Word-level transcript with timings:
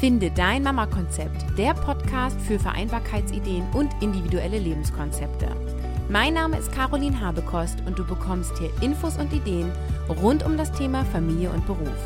Finde 0.00 0.30
dein 0.30 0.62
Mama-Konzept, 0.62 1.58
der 1.58 1.74
Podcast 1.74 2.40
für 2.42 2.60
Vereinbarkeitsideen 2.60 3.64
und 3.72 3.90
individuelle 4.00 4.60
Lebenskonzepte. 4.60 5.48
Mein 6.08 6.34
Name 6.34 6.56
ist 6.56 6.70
Caroline 6.70 7.20
Habekost 7.20 7.82
und 7.84 7.98
du 7.98 8.06
bekommst 8.06 8.56
hier 8.58 8.70
Infos 8.80 9.18
und 9.18 9.32
Ideen 9.32 9.72
rund 10.08 10.46
um 10.46 10.56
das 10.56 10.70
Thema 10.70 11.04
Familie 11.06 11.50
und 11.50 11.66
Beruf. 11.66 11.98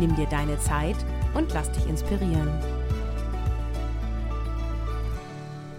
Nimm 0.00 0.16
dir 0.16 0.26
deine 0.26 0.58
Zeit 0.58 0.96
und 1.34 1.54
lass 1.54 1.70
dich 1.70 1.86
inspirieren. 1.86 2.50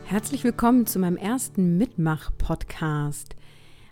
Herzlich 0.06 0.46
willkommen 0.46 0.86
zu 0.86 0.98
meinem 0.98 1.18
ersten 1.18 1.78
Mitmach-Podcast. 1.78 3.36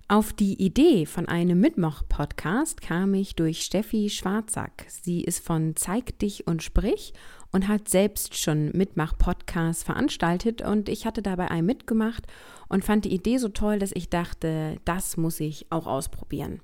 Auf 0.09 0.31
die 0.31 0.53
Idee 0.63 1.05
von 1.05 1.27
einem 1.27 1.59
Mitmach-Podcast 1.59 2.79
kam 2.79 3.13
ich 3.13 3.35
durch 3.35 3.63
Steffi 3.63 4.09
Schwarzack. 4.09 4.85
Sie 4.87 5.21
ist 5.21 5.45
von 5.45 5.75
Zeig 5.75 6.17
dich 6.19 6.47
und 6.47 6.63
sprich 6.63 7.11
und 7.51 7.67
hat 7.67 7.89
selbst 7.89 8.37
schon 8.37 8.71
Mitmach-Podcasts 8.73 9.83
veranstaltet 9.83 10.61
und 10.61 10.89
ich 10.89 11.05
hatte 11.05 11.21
dabei 11.21 11.49
einen 11.49 11.65
mitgemacht 11.65 12.27
und 12.69 12.83
fand 12.83 13.05
die 13.05 13.13
Idee 13.13 13.37
so 13.37 13.49
toll, 13.49 13.79
dass 13.79 13.91
ich 13.93 14.09
dachte, 14.09 14.77
das 14.85 15.17
muss 15.17 15.39
ich 15.39 15.67
auch 15.69 15.87
ausprobieren. 15.87 16.61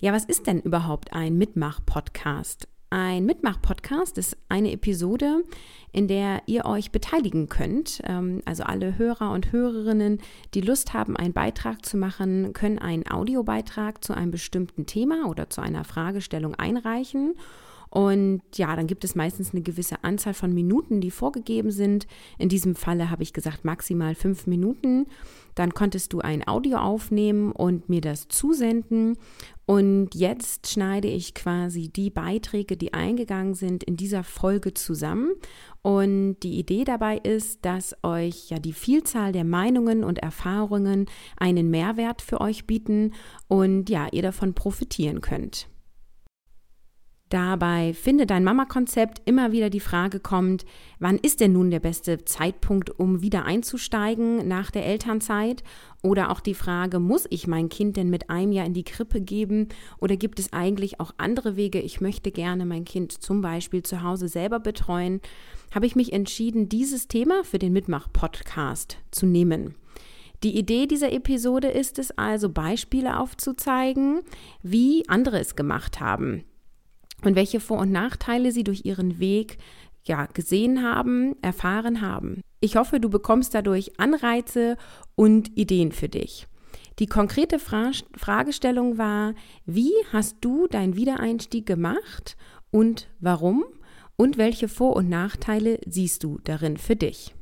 Ja, 0.00 0.12
was 0.12 0.24
ist 0.24 0.46
denn 0.46 0.60
überhaupt 0.60 1.12
ein 1.12 1.38
Mitmach-Podcast? 1.38 2.68
Ein 2.90 3.24
Mitmach-Podcast 3.24 4.18
ist 4.18 4.36
eine 4.50 4.70
Episode, 4.70 5.44
in 5.92 6.08
der 6.08 6.42
ihr 6.44 6.66
euch 6.66 6.90
beteiligen 6.90 7.48
könnt. 7.48 8.02
Ähm, 8.04 8.42
also 8.44 8.64
alle 8.64 8.98
Hörer 8.98 9.30
und 9.30 9.50
Hörerinnen, 9.50 10.18
die 10.52 10.60
Lust 10.60 10.92
haben, 10.92 11.16
einen 11.16 11.32
Beitrag 11.32 11.86
zu 11.86 11.96
machen, 11.96 12.52
können 12.52 12.78
einen 12.78 13.10
Audiobeitrag 13.10 14.04
zu 14.04 14.12
einem 14.12 14.30
bestimmten 14.30 14.84
Thema 14.84 15.26
oder 15.30 15.48
zu 15.48 15.62
einer 15.62 15.84
Fragestellung 15.84 16.54
einreichen. 16.54 17.34
Und 17.92 18.40
ja, 18.54 18.74
dann 18.74 18.86
gibt 18.86 19.04
es 19.04 19.14
meistens 19.14 19.52
eine 19.52 19.60
gewisse 19.60 20.02
Anzahl 20.02 20.32
von 20.32 20.54
Minuten, 20.54 21.02
die 21.02 21.10
vorgegeben 21.10 21.70
sind. 21.70 22.06
In 22.38 22.48
diesem 22.48 22.74
Falle 22.74 23.10
habe 23.10 23.22
ich 23.22 23.34
gesagt 23.34 23.66
maximal 23.66 24.14
fünf 24.14 24.46
Minuten. 24.46 25.04
Dann 25.54 25.74
konntest 25.74 26.14
du 26.14 26.20
ein 26.20 26.48
Audio 26.48 26.78
aufnehmen 26.78 27.52
und 27.52 27.90
mir 27.90 28.00
das 28.00 28.28
zusenden. 28.28 29.18
Und 29.66 30.14
jetzt 30.14 30.70
schneide 30.70 31.08
ich 31.08 31.34
quasi 31.34 31.90
die 31.90 32.08
Beiträge, 32.08 32.78
die 32.78 32.94
eingegangen 32.94 33.52
sind, 33.52 33.84
in 33.84 33.98
dieser 33.98 34.24
Folge 34.24 34.72
zusammen. 34.72 35.30
Und 35.82 36.36
die 36.42 36.58
Idee 36.58 36.84
dabei 36.84 37.18
ist, 37.18 37.62
dass 37.66 37.94
euch 38.02 38.48
ja 38.48 38.58
die 38.58 38.72
Vielzahl 38.72 39.32
der 39.32 39.44
Meinungen 39.44 40.02
und 40.02 40.18
Erfahrungen 40.20 41.10
einen 41.36 41.68
Mehrwert 41.68 42.22
für 42.22 42.40
euch 42.40 42.66
bieten 42.66 43.12
und 43.48 43.90
ja, 43.90 44.08
ihr 44.12 44.22
davon 44.22 44.54
profitieren 44.54 45.20
könnt. 45.20 45.68
Dabei 47.32 47.94
finde 47.94 48.26
dein 48.26 48.44
Mama-Konzept 48.44 49.22
immer 49.24 49.52
wieder 49.52 49.70
die 49.70 49.80
Frage 49.80 50.20
kommt, 50.20 50.66
wann 50.98 51.16
ist 51.16 51.40
denn 51.40 51.54
nun 51.54 51.70
der 51.70 51.80
beste 51.80 52.26
Zeitpunkt, 52.26 52.90
um 53.00 53.22
wieder 53.22 53.46
einzusteigen 53.46 54.46
nach 54.46 54.70
der 54.70 54.84
Elternzeit? 54.84 55.64
Oder 56.02 56.30
auch 56.30 56.40
die 56.40 56.52
Frage, 56.52 56.98
muss 56.98 57.26
ich 57.30 57.46
mein 57.46 57.70
Kind 57.70 57.96
denn 57.96 58.10
mit 58.10 58.28
einem 58.28 58.52
Jahr 58.52 58.66
in 58.66 58.74
die 58.74 58.84
Krippe 58.84 59.22
geben? 59.22 59.68
Oder 59.98 60.18
gibt 60.18 60.40
es 60.40 60.52
eigentlich 60.52 61.00
auch 61.00 61.14
andere 61.16 61.56
Wege? 61.56 61.80
Ich 61.80 62.02
möchte 62.02 62.32
gerne 62.32 62.66
mein 62.66 62.84
Kind 62.84 63.12
zum 63.12 63.40
Beispiel 63.40 63.82
zu 63.82 64.02
Hause 64.02 64.28
selber 64.28 64.60
betreuen. 64.60 65.22
Habe 65.74 65.86
ich 65.86 65.96
mich 65.96 66.12
entschieden, 66.12 66.68
dieses 66.68 67.08
Thema 67.08 67.44
für 67.44 67.58
den 67.58 67.72
Mitmach-Podcast 67.72 68.98
zu 69.10 69.24
nehmen. 69.24 69.74
Die 70.42 70.58
Idee 70.58 70.86
dieser 70.86 71.10
Episode 71.14 71.68
ist 71.68 71.98
es 71.98 72.10
also, 72.18 72.50
Beispiele 72.50 73.18
aufzuzeigen, 73.18 74.20
wie 74.62 75.08
andere 75.08 75.40
es 75.40 75.56
gemacht 75.56 75.98
haben 75.98 76.44
und 77.24 77.36
welche 77.36 77.60
Vor- 77.60 77.78
und 77.78 77.92
Nachteile 77.92 78.52
sie 78.52 78.64
durch 78.64 78.84
ihren 78.84 79.18
Weg 79.18 79.58
ja, 80.04 80.26
gesehen 80.26 80.82
haben, 80.82 81.36
erfahren 81.42 82.00
haben. 82.00 82.40
Ich 82.60 82.76
hoffe, 82.76 83.00
du 83.00 83.08
bekommst 83.08 83.54
dadurch 83.54 83.98
Anreize 83.98 84.76
und 85.14 85.56
Ideen 85.56 85.92
für 85.92 86.08
dich. 86.08 86.46
Die 86.98 87.06
konkrete 87.06 87.58
Fra 87.58 87.90
Fragestellung 88.16 88.98
war, 88.98 89.34
wie 89.64 89.92
hast 90.12 90.36
du 90.40 90.66
deinen 90.66 90.96
Wiedereinstieg 90.96 91.66
gemacht 91.66 92.36
und 92.70 93.08
warum 93.20 93.64
und 94.16 94.38
welche 94.38 94.68
Vor- 94.68 94.96
und 94.96 95.08
Nachteile 95.08 95.78
siehst 95.86 96.22
du 96.24 96.38
darin 96.44 96.76
für 96.76 96.96
dich? 96.96 97.34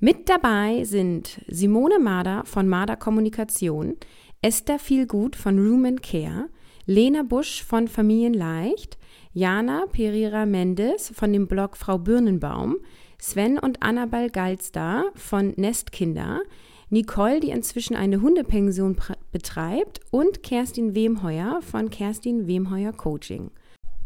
Mit 0.00 0.28
dabei 0.28 0.84
sind 0.84 1.40
Simone 1.46 1.98
Mader 1.98 2.44
von 2.44 2.68
Mader 2.68 2.96
Kommunikation, 2.96 3.96
Esther 4.42 4.78
Vielgut 4.78 5.36
von 5.36 5.58
Room 5.58 6.00
Care, 6.02 6.48
Lena 6.86 7.22
Busch 7.22 7.62
von 7.62 7.88
Familienleicht, 7.88 8.98
Jana 9.32 9.86
Pereira 9.90 10.44
Mendes 10.44 11.10
von 11.14 11.32
dem 11.32 11.46
Blog 11.46 11.78
Frau 11.78 11.96
Birnenbaum, 11.96 12.76
Sven 13.18 13.58
und 13.58 13.82
Annabel 13.82 14.28
Galstar 14.28 15.06
von 15.14 15.54
Nestkinder, 15.56 16.42
Nicole, 16.90 17.40
die 17.40 17.50
inzwischen 17.50 17.96
eine 17.96 18.20
Hundepension 18.20 18.96
betreibt 19.32 20.00
und 20.10 20.42
Kerstin 20.42 20.94
Wemheuer 20.94 21.62
von 21.62 21.88
Kerstin 21.88 22.46
Wemheuer 22.46 22.92
Coaching. 22.92 23.50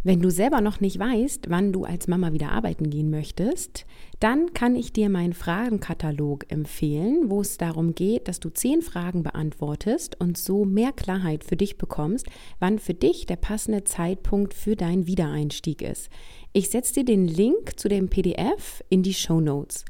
Wenn 0.05 0.21
du 0.21 0.31
selber 0.31 0.61
noch 0.61 0.81
nicht 0.81 1.01
weißt, 1.01 1.47
wann 1.51 1.73
du 1.73 1.85
als 1.85 2.07
Mama 2.07 2.33
wieder 2.33 2.53
arbeiten 2.53 2.89
gehen 2.89 3.11
möchtest, 3.11 3.85
dann 4.21 4.55
kann 4.55 4.77
ich 4.77 4.93
dir 4.93 5.11
meinen 5.11 5.33
Fragenkatalog 5.33 6.51
empfehlen, 6.53 7.31
wo 7.31 7.41
es 7.41 7.59
darum 7.59 7.97
geht, 7.97 8.29
dass 8.29 8.39
du 8.39 8.49
zehn 8.49 8.81
Fragen 8.81 9.25
beantwortest 9.25 10.21
und 10.21 10.39
so 10.39 10.65
mehr 10.65 10.93
Klarheit 10.93 11.43
für 11.43 11.57
dich 11.57 11.79
bekommst, 11.79 12.27
wann 12.61 12.79
für 12.79 12.95
dich 12.95 13.27
der 13.27 13.37
passende 13.37 13.83
Zeitpunkt 13.83 14.55
für 14.55 14.77
deinen 14.77 15.09
Wiedereinstieg 15.09 15.83
ist. 15.83 16.11
Ich 16.53 16.71
setze 16.71 16.95
dir 16.95 17.05
den 17.05 17.27
Link 17.27 17.79
zu 17.79 17.89
dem 17.89 18.09
PDF 18.09 18.85
in 18.89 19.03
die 19.03 19.15
Show 19.15 19.41
Notes. 19.41 19.85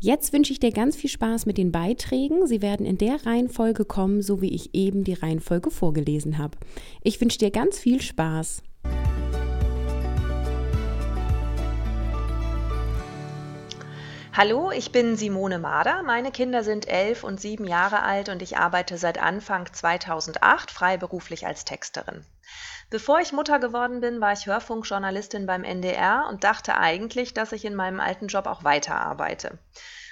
Jetzt 0.00 0.32
wünsche 0.32 0.54
ich 0.54 0.60
dir 0.60 0.72
ganz 0.72 0.96
viel 0.96 1.10
Spaß 1.10 1.44
mit 1.44 1.58
den 1.58 1.70
Beiträgen. 1.70 2.46
Sie 2.46 2.62
werden 2.62 2.86
in 2.86 2.96
der 2.96 3.26
Reihenfolge 3.26 3.84
kommen, 3.84 4.22
so 4.22 4.40
wie 4.40 4.54
ich 4.54 4.74
eben 4.74 5.04
die 5.04 5.12
Reihenfolge 5.12 5.70
vorgelesen 5.70 6.38
habe. 6.38 6.56
Ich 7.02 7.20
wünsche 7.20 7.36
dir 7.36 7.50
ganz 7.50 7.78
viel 7.78 8.00
Spaß. 8.00 8.62
Hallo, 14.32 14.70
ich 14.70 14.92
bin 14.92 15.16
Simone 15.16 15.58
Mader. 15.58 16.04
Meine 16.04 16.30
Kinder 16.30 16.62
sind 16.62 16.86
elf 16.86 17.24
und 17.24 17.40
sieben 17.40 17.66
Jahre 17.66 18.04
alt 18.04 18.28
und 18.28 18.42
ich 18.42 18.58
arbeite 18.58 18.96
seit 18.96 19.20
Anfang 19.20 19.72
2008 19.72 20.70
freiberuflich 20.70 21.48
als 21.48 21.64
Texterin. 21.64 22.24
Bevor 22.90 23.18
ich 23.18 23.32
Mutter 23.32 23.58
geworden 23.58 24.00
bin, 24.00 24.20
war 24.20 24.32
ich 24.32 24.46
Hörfunkjournalistin 24.46 25.46
beim 25.46 25.64
NDR 25.64 26.28
und 26.30 26.44
dachte 26.44 26.76
eigentlich, 26.76 27.34
dass 27.34 27.50
ich 27.50 27.64
in 27.64 27.74
meinem 27.74 27.98
alten 27.98 28.28
Job 28.28 28.46
auch 28.46 28.62
weiterarbeite. 28.62 29.58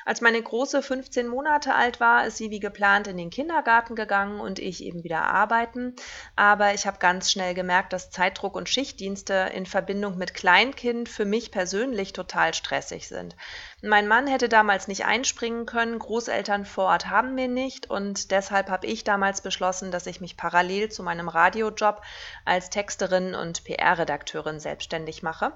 Als 0.08 0.22
meine 0.22 0.42
Große 0.42 0.80
15 0.80 1.28
Monate 1.28 1.74
alt 1.74 2.00
war, 2.00 2.26
ist 2.26 2.38
sie 2.38 2.50
wie 2.50 2.60
geplant 2.60 3.08
in 3.08 3.19
den 3.19 3.28
Kindergarten 3.28 3.94
gegangen 3.94 4.41
und 4.41 4.58
ich 4.58 4.82
eben 4.82 5.04
wieder 5.04 5.24
arbeiten. 5.24 5.94
Aber 6.34 6.72
ich 6.72 6.86
habe 6.86 6.96
ganz 6.98 7.30
schnell 7.30 7.52
gemerkt, 7.52 7.92
dass 7.92 8.10
Zeitdruck 8.10 8.56
und 8.56 8.70
Schichtdienste 8.70 9.50
in 9.52 9.66
Verbindung 9.66 10.16
mit 10.16 10.32
Kleinkind 10.32 11.10
für 11.10 11.26
mich 11.26 11.50
persönlich 11.50 12.14
total 12.14 12.54
stressig 12.54 13.06
sind. 13.06 13.36
Mein 13.82 14.08
Mann 14.08 14.26
hätte 14.26 14.48
damals 14.48 14.88
nicht 14.88 15.04
einspringen 15.04 15.66
können, 15.66 15.98
Großeltern 15.98 16.64
vor 16.64 16.86
Ort 16.86 17.10
haben 17.10 17.36
wir 17.36 17.48
nicht 17.48 17.90
und 17.90 18.30
deshalb 18.30 18.70
habe 18.70 18.86
ich 18.86 19.04
damals 19.04 19.42
beschlossen, 19.42 19.90
dass 19.90 20.06
ich 20.06 20.22
mich 20.22 20.38
parallel 20.38 20.90
zu 20.90 21.02
meinem 21.02 21.28
Radiojob 21.28 22.00
als 22.46 22.70
Texterin 22.70 23.34
und 23.34 23.62
PR-Redakteurin 23.62 24.58
selbstständig 24.58 25.22
mache. 25.22 25.52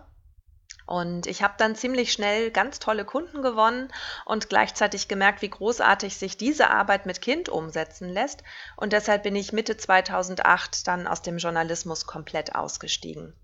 Und 0.86 1.26
ich 1.26 1.42
habe 1.42 1.54
dann 1.58 1.76
ziemlich 1.76 2.12
schnell 2.12 2.50
ganz 2.50 2.78
tolle 2.78 3.04
Kunden 3.04 3.42
gewonnen 3.42 3.92
und 4.24 4.48
gleichzeitig 4.48 5.08
gemerkt, 5.08 5.42
wie 5.42 5.50
großartig 5.50 6.16
sich 6.16 6.36
diese 6.36 6.70
Arbeit 6.70 7.06
mit 7.06 7.20
Kind 7.20 7.48
umsetzen 7.48 8.08
lässt. 8.08 8.42
Und 8.76 8.92
deshalb 8.92 9.22
bin 9.22 9.36
ich 9.36 9.52
Mitte 9.52 9.76
2008 9.76 10.86
dann 10.86 11.06
aus 11.06 11.22
dem 11.22 11.38
Journalismus 11.38 12.06
komplett 12.06 12.54
ausgestiegen. 12.54 13.34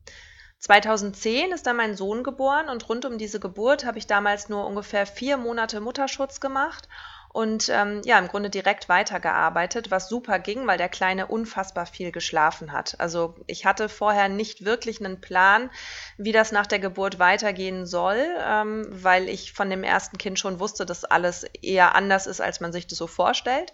2010 0.58 1.52
ist 1.52 1.66
dann 1.66 1.76
mein 1.76 1.96
Sohn 1.96 2.24
geboren 2.24 2.68
und 2.68 2.88
rund 2.88 3.04
um 3.04 3.16
diese 3.16 3.38
Geburt 3.38 3.84
habe 3.84 3.98
ich 3.98 4.08
damals 4.08 4.48
nur 4.48 4.66
ungefähr 4.66 5.06
vier 5.06 5.36
Monate 5.36 5.80
Mutterschutz 5.80 6.40
gemacht 6.40 6.88
und 7.30 7.68
ähm, 7.68 8.02
ja, 8.04 8.18
im 8.18 8.28
Grunde 8.28 8.50
direkt 8.50 8.88
weitergearbeitet, 8.88 9.90
was 9.90 10.08
super 10.08 10.38
ging, 10.38 10.66
weil 10.66 10.78
der 10.78 10.88
Kleine 10.88 11.26
unfassbar 11.26 11.86
viel 11.86 12.10
geschlafen 12.10 12.72
hat. 12.72 12.96
Also 12.98 13.34
ich 13.46 13.66
hatte 13.66 13.88
vorher 13.88 14.28
nicht 14.28 14.64
wirklich 14.64 15.04
einen 15.04 15.20
Plan, 15.20 15.70
wie 16.16 16.32
das 16.32 16.52
nach 16.52 16.66
der 16.66 16.78
Geburt 16.78 17.18
weitergehen 17.18 17.86
soll, 17.86 18.24
ähm, 18.40 18.86
weil 18.90 19.28
ich 19.28 19.52
von 19.52 19.70
dem 19.70 19.84
ersten 19.84 20.18
Kind 20.18 20.38
schon 20.38 20.58
wusste, 20.58 20.86
dass 20.86 21.04
alles 21.04 21.44
eher 21.62 21.94
anders 21.94 22.26
ist, 22.26 22.40
als 22.40 22.60
man 22.60 22.72
sich 22.72 22.86
das 22.86 22.98
so 22.98 23.06
vorstellt. 23.06 23.72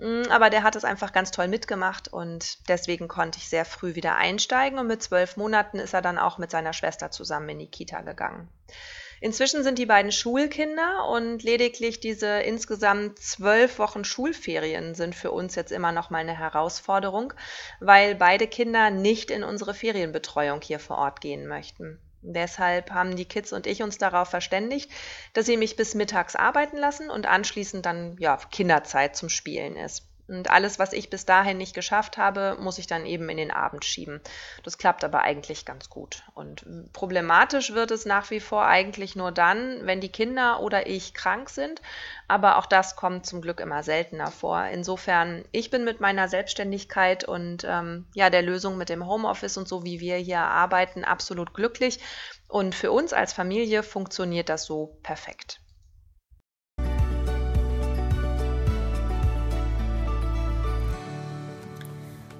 Mm, 0.00 0.22
aber 0.30 0.48
der 0.48 0.62
hat 0.62 0.76
es 0.76 0.84
einfach 0.84 1.12
ganz 1.12 1.30
toll 1.30 1.48
mitgemacht 1.48 2.08
und 2.08 2.68
deswegen 2.68 3.06
konnte 3.06 3.38
ich 3.38 3.48
sehr 3.48 3.64
früh 3.64 3.94
wieder 3.94 4.16
einsteigen 4.16 4.78
und 4.78 4.86
mit 4.86 5.02
zwölf 5.02 5.36
Monaten 5.36 5.78
ist 5.78 5.94
er 5.94 6.02
dann 6.02 6.18
auch 6.18 6.38
mit 6.38 6.50
seiner 6.50 6.72
Schwester 6.72 7.10
zusammen 7.10 7.50
in 7.50 7.58
die 7.58 7.70
Kita 7.70 8.00
gegangen. 8.00 8.48
Inzwischen 9.22 9.62
sind 9.62 9.78
die 9.78 9.86
beiden 9.86 10.12
Schulkinder 10.12 11.06
und 11.10 11.42
lediglich 11.42 12.00
diese 12.00 12.40
insgesamt 12.40 13.18
zwölf 13.18 13.78
Wochen 13.78 14.02
Schulferien 14.02 14.94
sind 14.94 15.14
für 15.14 15.30
uns 15.30 15.54
jetzt 15.54 15.72
immer 15.72 15.92
noch 15.92 16.08
mal 16.08 16.18
eine 16.18 16.38
Herausforderung, 16.38 17.34
weil 17.80 18.14
beide 18.14 18.46
Kinder 18.46 18.90
nicht 18.90 19.30
in 19.30 19.44
unsere 19.44 19.74
Ferienbetreuung 19.74 20.62
hier 20.62 20.78
vor 20.78 20.96
Ort 20.96 21.20
gehen 21.20 21.46
möchten. 21.46 22.00
Deshalb 22.22 22.90
haben 22.90 23.14
die 23.16 23.26
Kids 23.26 23.52
und 23.52 23.66
ich 23.66 23.82
uns 23.82 23.98
darauf 23.98 24.28
verständigt, 24.28 24.90
dass 25.34 25.46
sie 25.46 25.58
mich 25.58 25.76
bis 25.76 25.94
mittags 25.94 26.34
arbeiten 26.34 26.78
lassen 26.78 27.10
und 27.10 27.26
anschließend 27.26 27.84
dann 27.84 28.16
ja 28.18 28.38
Kinderzeit 28.50 29.16
zum 29.16 29.28
Spielen 29.28 29.76
ist. 29.76 30.09
Und 30.30 30.50
alles, 30.50 30.78
was 30.78 30.92
ich 30.92 31.10
bis 31.10 31.26
dahin 31.26 31.58
nicht 31.58 31.74
geschafft 31.74 32.16
habe, 32.16 32.56
muss 32.60 32.78
ich 32.78 32.86
dann 32.86 33.04
eben 33.04 33.28
in 33.28 33.36
den 33.36 33.50
Abend 33.50 33.84
schieben. 33.84 34.20
Das 34.62 34.78
klappt 34.78 35.02
aber 35.02 35.22
eigentlich 35.22 35.64
ganz 35.64 35.90
gut. 35.90 36.22
Und 36.34 36.64
problematisch 36.92 37.74
wird 37.74 37.90
es 37.90 38.06
nach 38.06 38.30
wie 38.30 38.40
vor 38.40 38.64
eigentlich 38.64 39.16
nur 39.16 39.32
dann, 39.32 39.86
wenn 39.86 40.00
die 40.00 40.12
Kinder 40.12 40.60
oder 40.60 40.86
ich 40.86 41.14
krank 41.14 41.50
sind. 41.50 41.82
Aber 42.28 42.58
auch 42.58 42.66
das 42.66 42.94
kommt 42.94 43.26
zum 43.26 43.40
Glück 43.40 43.60
immer 43.60 43.82
seltener 43.82 44.30
vor. 44.30 44.64
Insofern, 44.66 45.44
ich 45.50 45.70
bin 45.70 45.84
mit 45.84 46.00
meiner 46.00 46.28
Selbstständigkeit 46.28 47.24
und 47.24 47.64
ähm, 47.64 48.06
ja, 48.14 48.30
der 48.30 48.42
Lösung 48.42 48.78
mit 48.78 48.88
dem 48.88 49.06
Homeoffice 49.06 49.56
und 49.56 49.66
so, 49.66 49.84
wie 49.84 50.00
wir 50.00 50.16
hier 50.16 50.40
arbeiten, 50.40 51.04
absolut 51.04 51.54
glücklich. 51.54 51.98
Und 52.46 52.74
für 52.74 52.92
uns 52.92 53.12
als 53.12 53.32
Familie 53.32 53.82
funktioniert 53.82 54.48
das 54.48 54.64
so 54.64 54.98
perfekt. 55.02 55.59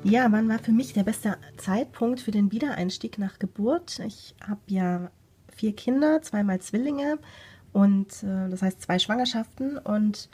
Ja, 0.03 0.33
wann 0.33 0.49
war 0.49 0.59
für 0.59 0.73
mich 0.73 0.95
der 0.95 1.03
beste 1.03 1.37
Zeitpunkt 1.59 2.21
für 2.21 2.31
den 2.31 2.51
Wiedereinstieg 2.53 3.19
nach 3.19 3.39
Geburt? 3.39 3.99
Ich 3.99 4.35
habe 4.43 4.61
ja 4.67 5.11
vier 5.55 5.77
Kinder, 5.77 6.23
zweimal 6.23 6.59
Zwillinge 6.61 7.19
und 7.73 8.23
äh, 8.23 8.49
das 8.49 8.63
heißt 8.63 8.81
zwei 8.81 8.99
Schwangerschaften 8.99 9.77
und 9.77 10.31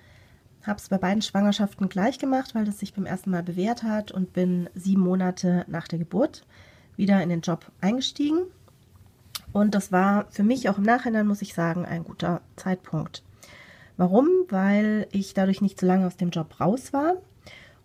habe 0.63 0.79
es 0.79 0.89
bei 0.89 0.99
beiden 0.99 1.21
Schwangerschaften 1.21 1.89
gleich 1.89 2.19
gemacht, 2.19 2.55
weil 2.55 2.65
das 2.65 2.79
sich 2.79 2.95
beim 2.95 3.07
ersten 3.07 3.31
Mal 3.31 3.43
bewährt 3.43 3.83
hat 3.83 4.13
und 4.13 4.33
bin 4.33 4.71
sieben 4.75 5.03
Monate 5.03 5.65
nach 5.67 5.89
der 5.89 5.99
Geburt 5.99 6.47
wieder 6.97 7.21
in 7.21 7.29
den 7.29 7.41
Job 7.41 7.71
eingestiegen. 7.81 8.43
Und 9.53 9.75
das 9.75 9.91
war 9.91 10.27
für 10.31 10.45
mich 10.45 10.69
auch 10.69 10.79
im 10.79 10.85
Nachhinein, 10.85 11.27
muss 11.27 11.43
ich 11.43 11.55
sagen, 11.55 11.85
ein 11.85 12.05
guter 12.05 12.41
Zeitpunkt. 12.55 13.25
Warum? 13.97 14.29
Weil 14.49 15.09
ich 15.11 15.35
dadurch 15.35 15.61
nicht 15.61 15.81
so 15.81 15.87
lange 15.87 16.07
aus 16.07 16.17
dem 16.17 16.31
Job 16.31 16.61
raus 16.61 16.93
war 16.93 17.17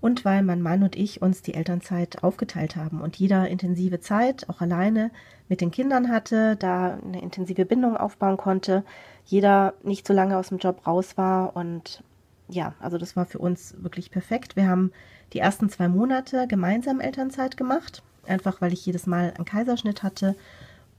und 0.01 0.25
weil 0.25 0.41
mein 0.43 0.61
Mann 0.61 0.83
und 0.83 0.95
ich 0.95 1.21
uns 1.21 1.43
die 1.43 1.53
Elternzeit 1.53 2.23
aufgeteilt 2.23 2.75
haben 2.75 3.01
und 3.01 3.15
jeder 3.15 3.47
intensive 3.47 3.99
Zeit, 3.99 4.49
auch 4.49 4.59
alleine 4.59 5.11
mit 5.47 5.61
den 5.61 5.71
Kindern 5.71 6.09
hatte, 6.09 6.55
da 6.55 6.97
eine 7.03 7.21
intensive 7.21 7.65
Bindung 7.65 7.95
aufbauen 7.95 8.37
konnte, 8.37 8.83
jeder 9.25 9.75
nicht 9.83 10.07
so 10.07 10.13
lange 10.13 10.37
aus 10.37 10.49
dem 10.49 10.57
Job 10.57 10.85
raus 10.87 11.17
war 11.17 11.55
und 11.55 12.03
ja, 12.49 12.73
also 12.79 12.97
das 12.97 13.15
war 13.15 13.25
für 13.25 13.39
uns 13.39 13.75
wirklich 13.79 14.11
perfekt. 14.11 14.57
Wir 14.57 14.67
haben 14.67 14.91
die 15.31 15.39
ersten 15.39 15.69
zwei 15.69 15.87
Monate 15.87 16.47
gemeinsam 16.47 16.99
Elternzeit 16.99 17.55
gemacht, 17.55 18.03
einfach 18.25 18.59
weil 18.59 18.73
ich 18.73 18.85
jedes 18.85 19.07
Mal 19.07 19.33
einen 19.35 19.45
Kaiserschnitt 19.45 20.03
hatte 20.03 20.35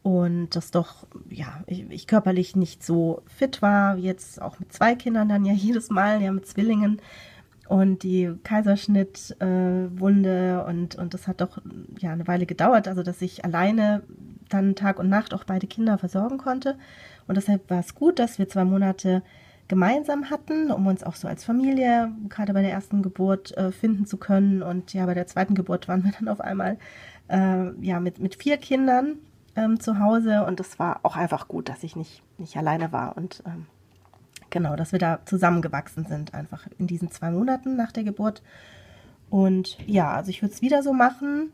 und 0.02 0.56
das 0.56 0.70
doch, 0.70 1.06
ja, 1.28 1.62
ich, 1.66 1.88
ich 1.90 2.06
körperlich 2.06 2.56
nicht 2.56 2.82
so 2.82 3.22
fit 3.26 3.62
war, 3.62 3.96
wie 3.96 4.02
jetzt 4.02 4.42
auch 4.42 4.58
mit 4.58 4.72
zwei 4.72 4.94
Kindern 4.94 5.28
dann 5.28 5.44
ja 5.44 5.52
jedes 5.54 5.90
Mal, 5.90 6.22
ja 6.22 6.32
mit 6.32 6.46
Zwillingen 6.46 7.00
und 7.72 8.02
die 8.02 8.30
Kaiserschnittwunde 8.44 10.60
äh, 10.60 10.68
und, 10.68 10.94
und 10.96 11.14
das 11.14 11.26
hat 11.26 11.40
doch 11.40 11.56
ja 11.98 12.12
eine 12.12 12.28
Weile 12.28 12.44
gedauert, 12.44 12.86
also 12.86 13.02
dass 13.02 13.22
ich 13.22 13.46
alleine 13.46 14.02
dann 14.50 14.74
Tag 14.74 14.98
und 14.98 15.08
Nacht 15.08 15.32
auch 15.32 15.44
beide 15.44 15.66
Kinder 15.66 15.96
versorgen 15.96 16.36
konnte. 16.36 16.76
Und 17.26 17.38
deshalb 17.38 17.70
war 17.70 17.80
es 17.80 17.94
gut, 17.94 18.18
dass 18.18 18.38
wir 18.38 18.46
zwei 18.46 18.66
Monate 18.66 19.22
gemeinsam 19.68 20.28
hatten, 20.28 20.70
um 20.70 20.86
uns 20.86 21.02
auch 21.02 21.14
so 21.14 21.28
als 21.28 21.44
Familie 21.44 22.12
gerade 22.28 22.52
bei 22.52 22.60
der 22.60 22.72
ersten 22.72 23.00
Geburt 23.00 23.56
äh, 23.56 23.72
finden 23.72 24.04
zu 24.04 24.18
können. 24.18 24.62
Und 24.62 24.92
ja, 24.92 25.06
bei 25.06 25.14
der 25.14 25.26
zweiten 25.26 25.54
Geburt 25.54 25.88
waren 25.88 26.04
wir 26.04 26.12
dann 26.12 26.28
auf 26.28 26.42
einmal 26.42 26.76
äh, 27.28 27.70
ja 27.80 28.00
mit, 28.00 28.18
mit 28.18 28.34
vier 28.34 28.58
Kindern 28.58 29.14
ähm, 29.56 29.80
zu 29.80 29.98
Hause 29.98 30.44
und 30.44 30.60
es 30.60 30.78
war 30.78 31.00
auch 31.04 31.16
einfach 31.16 31.48
gut, 31.48 31.70
dass 31.70 31.84
ich 31.84 31.96
nicht, 31.96 32.22
nicht 32.36 32.58
alleine 32.58 32.92
war 32.92 33.16
und 33.16 33.42
ähm, 33.46 33.64
Genau, 34.52 34.76
dass 34.76 34.92
wir 34.92 34.98
da 34.98 35.20
zusammengewachsen 35.24 36.04
sind, 36.04 36.34
einfach 36.34 36.66
in 36.78 36.86
diesen 36.86 37.10
zwei 37.10 37.30
Monaten 37.30 37.74
nach 37.74 37.90
der 37.90 38.04
Geburt. 38.04 38.42
Und 39.30 39.78
ja, 39.86 40.12
also 40.12 40.28
ich 40.28 40.42
würde 40.42 40.52
es 40.54 40.60
wieder 40.60 40.82
so 40.82 40.92
machen, 40.92 41.50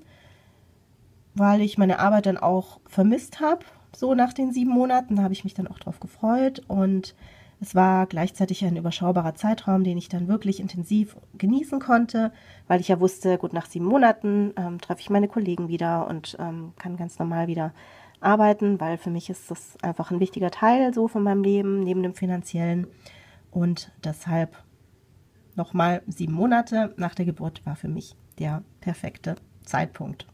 weil 1.36 1.60
ich 1.60 1.78
meine 1.78 2.00
Arbeit 2.00 2.26
dann 2.26 2.38
auch 2.38 2.80
vermisst 2.88 3.38
habe, 3.38 3.64
so 3.94 4.16
nach 4.16 4.32
den 4.32 4.52
sieben 4.52 4.72
Monaten. 4.72 5.14
Da 5.14 5.22
habe 5.22 5.32
ich 5.32 5.44
mich 5.44 5.54
dann 5.54 5.68
auch 5.68 5.78
drauf 5.78 6.00
gefreut. 6.00 6.62
Und 6.66 7.14
es 7.60 7.76
war 7.76 8.06
gleichzeitig 8.06 8.64
ein 8.64 8.76
überschaubarer 8.76 9.36
Zeitraum, 9.36 9.84
den 9.84 9.96
ich 9.96 10.08
dann 10.08 10.26
wirklich 10.26 10.58
intensiv 10.58 11.16
genießen 11.38 11.78
konnte, 11.78 12.32
weil 12.66 12.80
ich 12.80 12.88
ja 12.88 12.98
wusste, 12.98 13.38
gut, 13.38 13.52
nach 13.52 13.66
sieben 13.66 13.86
Monaten 13.86 14.54
ähm, 14.56 14.80
treffe 14.80 15.02
ich 15.02 15.10
meine 15.10 15.28
Kollegen 15.28 15.68
wieder 15.68 16.08
und 16.08 16.36
ähm, 16.40 16.72
kann 16.80 16.96
ganz 16.96 17.16
normal 17.20 17.46
wieder 17.46 17.72
arbeiten, 18.20 18.80
weil 18.80 18.98
für 18.98 19.10
mich 19.10 19.30
ist 19.30 19.50
das 19.50 19.76
einfach 19.82 20.10
ein 20.10 20.20
wichtiger 20.20 20.50
Teil 20.50 20.92
so 20.92 21.08
von 21.08 21.22
meinem 21.22 21.42
Leben, 21.42 21.80
neben 21.80 22.02
dem 22.02 22.14
finanziellen. 22.14 22.86
Und 23.50 23.92
deshalb 24.04 24.56
nochmal 25.54 26.02
sieben 26.06 26.34
Monate 26.34 26.94
nach 26.96 27.14
der 27.14 27.24
Geburt 27.24 27.64
war 27.66 27.76
für 27.76 27.88
mich 27.88 28.16
der 28.38 28.62
perfekte 28.80 29.36
Zeitpunkt. 29.64 30.26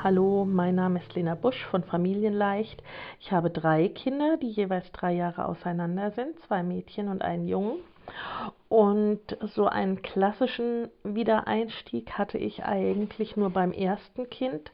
Hallo, 0.00 0.44
mein 0.44 0.76
Name 0.76 1.00
ist 1.00 1.12
Lena 1.16 1.34
Busch 1.34 1.64
von 1.64 1.82
Familienleicht. 1.82 2.84
Ich 3.18 3.32
habe 3.32 3.50
drei 3.50 3.88
Kinder, 3.88 4.36
die 4.36 4.48
jeweils 4.48 4.92
drei 4.92 5.12
Jahre 5.12 5.46
auseinander 5.46 6.12
sind, 6.12 6.38
zwei 6.46 6.62
Mädchen 6.62 7.08
und 7.08 7.20
einen 7.20 7.48
Jungen. 7.48 7.78
Und 8.68 9.36
so 9.40 9.66
einen 9.66 10.02
klassischen 10.02 10.90
Wiedereinstieg 11.02 12.12
hatte 12.12 12.38
ich 12.38 12.64
eigentlich 12.64 13.36
nur 13.36 13.50
beim 13.50 13.72
ersten 13.72 14.28
Kind. 14.28 14.70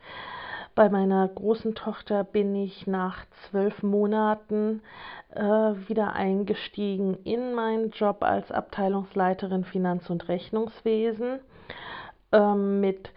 Bei 0.74 0.88
meiner 0.88 1.28
großen 1.28 1.76
Tochter 1.76 2.24
bin 2.24 2.56
ich 2.56 2.88
nach 2.88 3.24
zwölf 3.48 3.84
Monaten 3.84 4.82
äh, 5.30 5.40
wieder 5.40 6.14
eingestiegen 6.14 7.16
in 7.22 7.54
meinen 7.54 7.90
Job 7.90 8.24
als 8.24 8.50
Abteilungsleiterin 8.50 9.64
Finanz- 9.64 10.10
und 10.10 10.26
Rechnungswesen 10.28 11.38
äh, 12.32 12.54
mit 12.54 13.10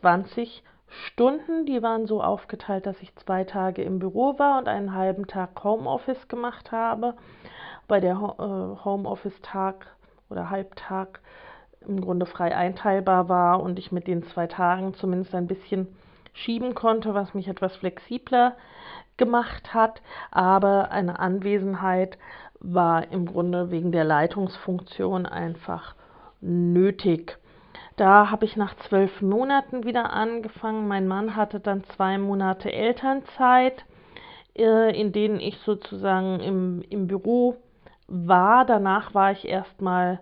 20 0.00 0.64
Stunden. 0.88 1.66
Die 1.66 1.80
waren 1.82 2.06
so 2.06 2.20
aufgeteilt, 2.20 2.86
dass 2.86 3.00
ich 3.00 3.14
zwei 3.14 3.44
Tage 3.44 3.82
im 3.82 4.00
Büro 4.00 4.36
war 4.40 4.58
und 4.58 4.66
einen 4.66 4.94
halben 4.94 5.28
Tag 5.28 5.62
Homeoffice 5.62 6.26
gemacht 6.26 6.72
habe 6.72 7.14
bei 7.88 8.00
der 8.00 8.14
äh, 8.14 8.84
Homeoffice-Tag 8.84 9.86
oder 10.30 10.50
Halbtag 10.50 11.20
im 11.86 12.00
Grunde 12.00 12.26
frei 12.26 12.56
einteilbar 12.56 13.28
war 13.28 13.62
und 13.62 13.78
ich 13.78 13.92
mit 13.92 14.06
den 14.06 14.22
zwei 14.24 14.46
Tagen 14.46 14.94
zumindest 14.94 15.34
ein 15.34 15.46
bisschen 15.46 15.88
schieben 16.32 16.74
konnte, 16.74 17.14
was 17.14 17.34
mich 17.34 17.48
etwas 17.48 17.76
flexibler 17.76 18.56
gemacht 19.16 19.74
hat. 19.74 20.02
Aber 20.30 20.90
eine 20.90 21.18
Anwesenheit 21.18 22.18
war 22.60 23.10
im 23.12 23.26
Grunde 23.26 23.70
wegen 23.70 23.92
der 23.92 24.04
Leitungsfunktion 24.04 25.26
einfach 25.26 25.94
nötig. 26.40 27.38
Da 27.96 28.30
habe 28.30 28.44
ich 28.44 28.56
nach 28.56 28.74
zwölf 28.88 29.22
Monaten 29.22 29.84
wieder 29.84 30.12
angefangen. 30.12 30.88
Mein 30.88 31.06
Mann 31.06 31.36
hatte 31.36 31.60
dann 31.60 31.84
zwei 31.84 32.18
Monate 32.18 32.72
Elternzeit, 32.72 33.84
äh, 34.56 34.98
in 34.98 35.12
denen 35.12 35.38
ich 35.38 35.58
sozusagen 35.58 36.40
im, 36.40 36.82
im 36.90 37.06
Büro 37.06 37.56
war. 38.06 38.64
Danach 38.64 39.14
war 39.14 39.32
ich 39.32 39.46
erstmal, 39.46 40.20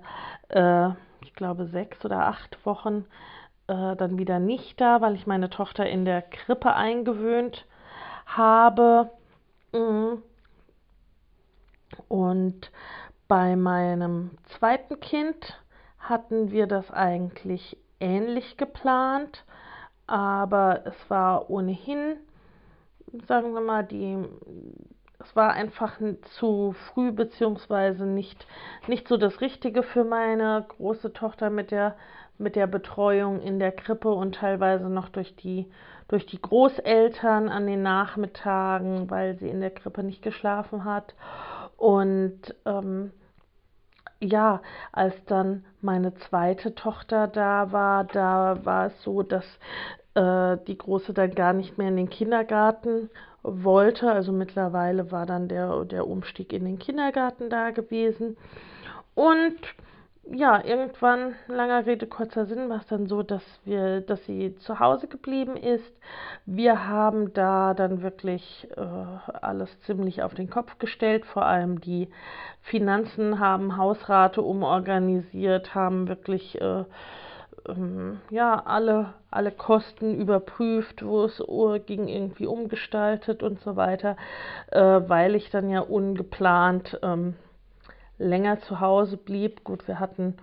äh, 0.49 0.91
ich 1.23 1.35
glaube, 1.35 1.67
sechs 1.67 2.05
oder 2.05 2.27
acht 2.27 2.65
Wochen 2.65 3.07
äh, 3.67 3.97
dann 3.97 4.19
wieder 4.19 4.39
nicht 4.39 4.81
da, 4.81 5.01
weil 5.01 5.15
ich 5.15 5.27
meine 5.27 5.51
Tochter 5.51 5.89
in 5.89 6.05
der 6.05 6.23
Krippe 6.23 6.75
eingewöhnt 6.75 7.67
habe. 8.27 9.11
Mhm. 9.73 10.23
Und 12.09 12.71
bei 13.29 13.57
meinem 13.57 14.31
zweiten 14.45 15.01
Kind 15.01 15.61
hatten 15.99 16.51
wir 16.51 16.67
das 16.67 16.91
eigentlich 16.91 17.79
ähnlich 18.01 18.57
geplant, 18.57 19.45
aber 20.07 20.83
es 20.85 21.09
war 21.09 21.49
ohnehin, 21.49 22.17
sagen 23.27 23.55
wir 23.55 23.61
mal, 23.61 23.85
die 23.85 24.19
war 25.35 25.53
einfach 25.53 25.99
zu 26.39 26.73
früh 26.73 27.12
beziehungsweise 27.12 28.05
nicht, 28.05 28.47
nicht 28.87 29.09
so 29.09 29.17
das 29.17 29.41
Richtige 29.41 29.83
für 29.83 30.05
meine 30.05 30.65
große 30.69 31.12
Tochter 31.12 31.51
mit 31.51 31.71
der, 31.71 31.97
mit 32.39 32.57
der 32.57 32.67
Betreuung 32.67 33.41
in 33.41 33.59
der 33.59 33.73
Krippe 33.73 34.11
und 34.11 34.37
teilweise 34.37 34.89
noch 34.89 35.09
durch 35.09 35.35
die, 35.37 35.71
durch 36.09 36.27
die 36.27 36.41
Großeltern 36.41 37.49
an 37.49 37.67
den 37.67 37.83
Nachmittagen, 37.83 39.11
weil 39.11 39.37
sie 39.39 39.49
in 39.49 39.61
der 39.61 39.71
Krippe 39.71 40.03
nicht 40.03 40.23
geschlafen 40.23 40.85
hat. 40.85 41.15
Und 41.77 42.55
ähm, 42.67 43.12
ja, 44.21 44.62
als 44.93 45.15
dann 45.25 45.65
meine 45.81 46.15
zweite 46.15 46.75
Tochter 46.75 47.27
da 47.27 47.73
war, 47.73 48.05
da 48.05 48.65
war 48.65 48.87
es 48.87 49.03
so, 49.03 49.23
dass 49.23 49.45
äh, 50.15 50.59
die 50.67 50.79
Große 50.79 51.12
dann 51.12 51.35
gar 51.35 51.53
nicht 51.53 51.79
mehr 51.79 51.89
in 51.89 51.97
den 51.97 52.11
Kindergarten 52.11 53.11
wollte. 53.42 54.11
Also 54.11 54.32
mittlerweile 54.32 55.11
war 55.11 55.26
dann 55.26 55.49
der, 55.49 55.84
der 55.84 56.06
Umstieg 56.06 56.52
in 56.52 56.64
den 56.64 56.78
Kindergarten 56.78 57.50
da 57.50 57.70
gewesen. 57.70 58.37
Und 59.14 59.58
ja, 60.30 60.64
irgendwann, 60.64 61.34
langer 61.49 61.84
Rede, 61.84 62.06
kurzer 62.06 62.46
Sinn, 62.46 62.68
war 62.68 62.78
es 62.78 62.87
dann 62.87 63.06
so, 63.06 63.22
dass 63.22 63.42
wir, 63.64 64.00
dass 64.02 64.25
sie 64.25 64.54
zu 64.58 64.78
Hause 64.78 65.08
geblieben 65.08 65.56
ist. 65.56 65.92
Wir 66.46 66.87
haben 66.87 67.32
da 67.34 67.75
dann 67.75 68.02
wirklich 68.02 68.68
äh, 68.76 68.80
alles 68.80 69.80
ziemlich 69.80 70.22
auf 70.22 70.34
den 70.34 70.49
Kopf 70.49 70.78
gestellt, 70.78 71.26
vor 71.26 71.44
allem 71.44 71.80
die 71.80 72.08
Finanzen 72.61 73.40
haben 73.40 73.76
Hausrate 73.76 74.42
umorganisiert, 74.42 75.75
haben 75.75 76.06
wirklich 76.06 76.61
äh, 76.61 76.84
ähm, 77.69 78.21
ja, 78.31 78.54
alle, 78.64 79.14
alle 79.31 79.52
Kosten 79.52 80.14
überprüft, 80.14 81.04
wo 81.04 81.25
es 81.25 81.42
ging, 81.87 82.09
irgendwie 82.09 82.47
umgestaltet 82.47 83.42
und 83.42 83.61
so 83.61 83.76
weiter, 83.76 84.16
äh, 84.71 84.81
weil 84.81 85.35
ich 85.35 85.50
dann 85.50 85.71
ja 85.71 85.81
ungeplant 85.81 86.99
ähm, 87.02 87.35
länger 88.19 88.61
zu 88.61 88.81
Hause 88.81 89.16
blieb. 89.16 89.64
Gut, 89.64 89.87
wir 89.88 90.00
hatten 90.00 90.37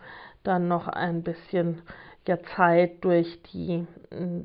dann 0.43 0.67
noch 0.67 0.87
ein 0.87 1.23
bisschen 1.23 1.81
ja, 2.27 2.37
Zeit 2.55 3.03
durch, 3.03 3.41
die, 3.51 3.87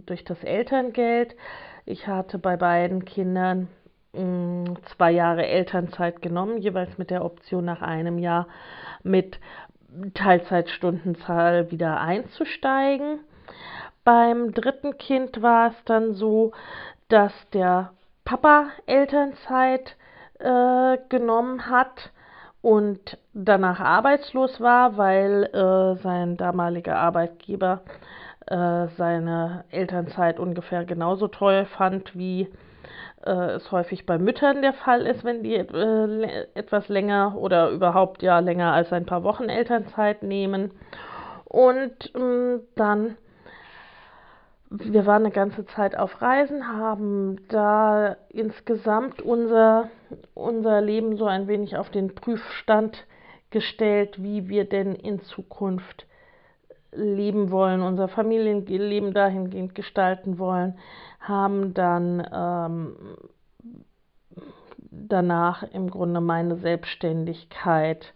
durch 0.07 0.25
das 0.25 0.43
Elterngeld. 0.43 1.37
Ich 1.85 2.07
hatte 2.07 2.39
bei 2.39 2.57
beiden 2.57 3.05
Kindern 3.05 3.69
zwei 4.97 5.11
Jahre 5.11 5.45
Elternzeit 5.45 6.23
genommen, 6.23 6.59
jeweils 6.59 6.99
mit 6.99 7.11
der 7.11 7.25
Option 7.25 7.65
nach 7.65 7.83
einem 7.83 8.19
Jahr 8.19 8.47
mit 9.03 9.41
Teilzeitstundenzahl 10.15 11.71
wieder 11.71 12.01
einzusteigen. 12.01 13.21
Beim 14.05 14.53
dritten 14.53 14.99
Kind 14.99 15.41
war 15.43 15.71
es 15.71 15.85
dann 15.85 16.15
so, 16.15 16.53
dass 17.09 17.33
der 17.53 17.93
Papa 18.25 18.69
Elternzeit 18.87 19.97
äh, 20.39 20.99
genommen 21.09 21.69
hat 21.69 22.11
und 22.61 23.19
danach 23.35 23.81
arbeitslos 23.81 24.61
war, 24.61 24.97
weil 24.97 25.45
äh, 25.45 26.03
sein 26.03 26.37
damaliger 26.37 26.97
Arbeitgeber 26.97 27.83
äh, 28.47 28.89
seine 28.97 29.65
Elternzeit 29.71 30.39
ungefähr 30.39 30.85
genauso 30.85 31.29
toll 31.29 31.67
fand, 31.67 32.17
wie 32.17 32.49
äh, 33.25 33.31
es 33.31 33.71
häufig 33.73 34.07
bei 34.07 34.19
Müttern 34.19 34.63
der 34.63 34.73
Fall 34.73 35.07
ist, 35.07 35.25
wenn 35.25 35.43
die 35.43 35.55
äh, 35.55 36.47
etwas 36.55 36.89
länger 36.89 37.37
oder 37.37 37.71
überhaupt 37.71 38.23
ja 38.23 38.39
länger 38.39 38.73
als 38.73 38.93
ein 38.93 39.07
paar 39.07 39.23
Wochen 39.23 39.49
Elternzeit 39.49 40.23
nehmen. 40.23 40.73
Und 41.45 42.13
ähm, 42.15 42.63
dann 42.75 43.17
wir 44.71 45.07
waren 45.07 45.23
eine 45.23 45.31
ganze 45.31 45.67
Zeit 45.67 45.97
auf 45.97 46.21
Reisen, 46.21 46.67
haben 46.67 47.37
da 47.49 48.17
insgesamt 48.31 49.23
unser, 49.23 49.89
unser 50.35 50.81
Leben 50.81 51.17
so 51.17 51.27
ein 51.27 51.47
wenig 51.47 51.77
auf 51.77 51.91
den 51.91 52.15
Prüfstand 52.15 53.07
gestellt, 53.51 54.23
wie 54.23 54.49
wir 54.49 54.65
denn 54.65 54.95
in 54.95 55.23
Zukunft 55.23 56.07
leben 56.95 57.51
wollen, 57.51 57.83
unser 57.83 58.09
Familienleben 58.09 59.13
dahingehend 59.13 59.75
gestalten 59.75 60.39
wollen, 60.39 60.79
haben 61.21 61.75
dann 61.75 62.27
ähm, 62.33 62.97
danach 64.91 65.63
im 65.63 65.91
Grunde 65.91 66.21
meine 66.21 66.57
Selbstständigkeit, 66.57 68.13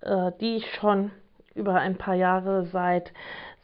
äh, 0.00 0.32
die 0.40 0.56
ich 0.56 0.74
schon 0.74 1.10
über 1.54 1.74
ein 1.74 1.96
paar 1.96 2.14
Jahre 2.14 2.66
seit 2.66 3.12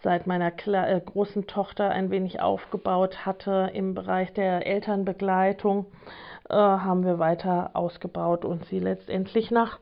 seit 0.05 0.27
meiner 0.27 0.51
Kle 0.51 0.87
äh, 0.87 1.01
großen 1.01 1.47
Tochter 1.49 1.91
ein 1.91 2.11
wenig 2.11 2.41
aufgebaut 2.41 3.27
hatte 3.27 3.71
im 3.73 3.95
Bereich 3.95 4.33
der 4.35 4.67
Elternbegleitung, 4.67 5.87
äh, 6.49 6.55
haben 6.55 7.05
wir 7.05 7.19
weiter 7.19 7.71
ausgebaut 7.73 8.45
und 8.45 8.67
sie 8.67 8.79
letztendlich 8.79 9.51
nach 9.51 9.79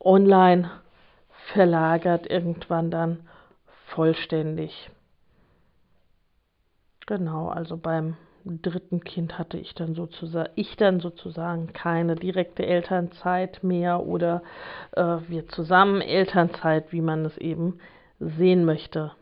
online 0.00 0.70
verlagert, 1.52 2.28
irgendwann 2.28 2.90
dann 2.90 3.28
vollständig. 3.94 4.90
Genau, 7.06 7.48
also 7.48 7.76
beim 7.76 8.16
dritten 8.44 9.02
Kind 9.02 9.38
hatte 9.38 9.58
ich 9.58 9.74
dann 9.74 9.94
sozusagen, 9.94 10.50
ich 10.54 10.76
dann 10.76 11.00
sozusagen 11.00 11.72
keine 11.72 12.14
direkte 12.14 12.64
Elternzeit 12.64 13.62
mehr 13.62 14.06
oder 14.06 14.42
äh, 14.92 15.18
wir 15.28 15.48
zusammen 15.48 16.00
Elternzeit, 16.00 16.92
wie 16.92 17.02
man 17.02 17.24
es 17.24 17.36
eben 17.36 17.78
sehen 18.18 18.64
möchte. 18.64 19.12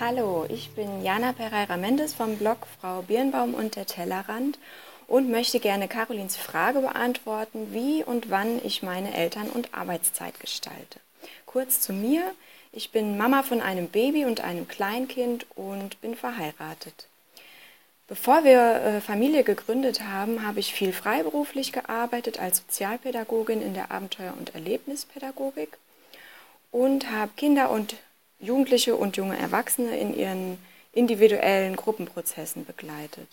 Hallo, 0.00 0.46
ich 0.48 0.70
bin 0.76 1.02
Jana 1.02 1.32
Pereira 1.32 1.76
Mendes 1.76 2.14
vom 2.14 2.38
Blog 2.38 2.58
Frau 2.80 3.02
Birnbaum 3.02 3.54
und 3.54 3.74
der 3.74 3.84
Tellerrand 3.84 4.58
und 5.08 5.30
möchte 5.30 5.58
gerne 5.58 5.88
Carolins 5.88 6.36
Frage 6.36 6.80
beantworten, 6.80 7.72
wie 7.72 8.04
und 8.04 8.30
wann 8.30 8.64
ich 8.64 8.82
meine 8.84 9.14
Eltern- 9.14 9.50
und 9.50 9.74
Arbeitszeit 9.74 10.38
gestalte. 10.38 11.00
Kurz 11.46 11.80
zu 11.80 11.92
mir, 11.92 12.22
ich 12.72 12.92
bin 12.92 13.16
Mama 13.16 13.42
von 13.42 13.60
einem 13.60 13.88
Baby 13.88 14.26
und 14.26 14.40
einem 14.40 14.68
Kleinkind 14.68 15.46
und 15.56 16.00
bin 16.02 16.14
verheiratet. 16.14 17.08
Bevor 18.06 18.44
wir 18.44 18.60
äh, 18.60 19.00
Familie 19.00 19.44
gegründet 19.44 20.02
haben, 20.02 20.46
habe 20.46 20.60
ich 20.60 20.72
viel 20.72 20.92
freiberuflich 20.92 21.72
gearbeitet 21.72 22.38
als 22.38 22.58
Sozialpädagogin 22.58 23.62
in 23.62 23.74
der 23.74 23.90
Abenteuer- 23.90 24.36
und 24.38 24.54
Erlebnispädagogik 24.54 25.78
und 26.70 27.10
habe 27.10 27.32
Kinder 27.36 27.70
und 27.70 27.96
Jugendliche 28.40 28.94
und 28.94 29.16
junge 29.16 29.36
Erwachsene 29.38 29.98
in 29.98 30.16
ihren 30.16 30.58
individuellen 30.92 31.76
Gruppenprozessen 31.76 32.64
begleitet. 32.64 33.28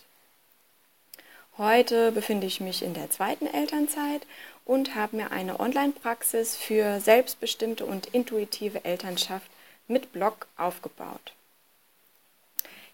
Heute 1.58 2.12
befinde 2.12 2.48
ich 2.48 2.60
mich 2.60 2.84
in 2.84 2.94
der 2.94 3.10
zweiten 3.10 3.48
Elternzeit 3.48 4.28
und 4.66 4.94
habe 4.94 5.16
mir 5.16 5.32
eine 5.32 5.58
Online-Praxis 5.58 6.58
für 6.58 7.00
selbstbestimmte 7.00 7.86
und 7.86 8.08
intuitive 8.08 8.84
Elternschaft 8.84 9.50
mit 9.88 10.12
Blog 10.12 10.48
aufgebaut. 10.58 11.32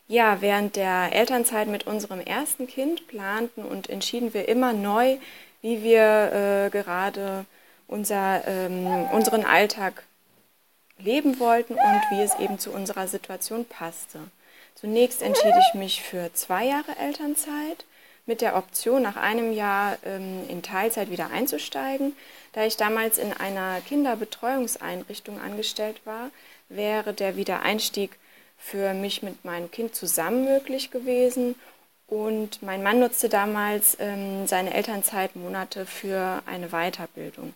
Ja, 0.07 0.41
während 0.41 0.75
der 0.75 1.09
Elternzeit 1.11 1.69
mit 1.69 1.87
unserem 1.87 2.19
ersten 2.19 2.67
Kind 2.67 3.07
planten 3.07 3.63
und 3.63 3.89
entschieden 3.89 4.33
wir 4.35 4.47
immer 4.47 4.73
neu, 4.73 5.17
wie 5.63 5.81
wir 5.81 6.31
äh, 6.31 6.69
gerade 6.69 7.45
unser, 7.87 8.47
ähm, 8.47 9.07
unseren 9.11 9.43
Alltag 9.43 10.03
leben 10.99 11.39
wollten 11.39 11.73
und 11.73 12.01
wie 12.11 12.21
es 12.21 12.37
eben 12.37 12.59
zu 12.59 12.71
unserer 12.71 13.07
Situation 13.07 13.65
passte. 13.65 14.19
Zunächst 14.75 15.23
entschied 15.23 15.53
ich 15.67 15.73
mich 15.73 16.03
für 16.03 16.31
zwei 16.33 16.65
Jahre 16.65 16.95
Elternzeit 16.99 17.85
mit 18.25 18.41
der 18.41 18.55
Option, 18.55 19.01
nach 19.01 19.15
einem 19.15 19.53
Jahr 19.53 19.97
ähm, 20.05 20.43
in 20.47 20.61
Teilzeit 20.61 21.09
wieder 21.09 21.31
einzusteigen. 21.31 22.15
Da 22.53 22.65
ich 22.65 22.77
damals 22.77 23.17
in 23.17 23.33
einer 23.33 23.81
Kinderbetreuungseinrichtung 23.81 25.39
angestellt 25.39 26.01
war, 26.05 26.29
wäre 26.69 27.13
der 27.13 27.35
Wiedereinstieg 27.35 28.17
für 28.57 28.93
mich 28.93 29.23
mit 29.23 29.43
meinem 29.43 29.71
Kind 29.71 29.95
zusammen 29.95 30.45
möglich 30.45 30.91
gewesen. 30.91 31.55
Und 32.07 32.61
mein 32.61 32.83
Mann 32.83 32.99
nutzte 32.99 33.29
damals 33.29 33.97
ähm, 33.99 34.45
seine 34.45 34.73
Elternzeitmonate 34.73 35.85
für 35.85 36.43
eine 36.45 36.69
Weiterbildung. 36.69 37.53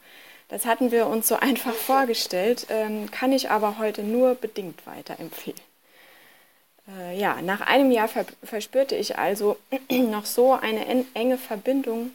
Das 0.47 0.65
hatten 0.65 0.91
wir 0.91 1.07
uns 1.07 1.27
so 1.27 1.35
einfach 1.39 1.73
vorgestellt, 1.73 2.67
ähm, 2.69 3.11
kann 3.11 3.31
ich 3.31 3.49
aber 3.49 3.77
heute 3.77 4.03
nur 4.03 4.35
bedingt 4.35 4.85
weiterempfehlen. 4.87 5.59
Äh, 6.87 7.17
ja, 7.17 7.41
nach 7.41 7.61
einem 7.61 7.91
Jahr 7.91 8.07
ver 8.07 8.25
verspürte 8.43 8.95
ich 8.95 9.17
also 9.17 9.57
noch 9.89 10.25
so 10.25 10.53
eine 10.53 11.05
enge 11.13 11.37
Verbindung 11.37 12.11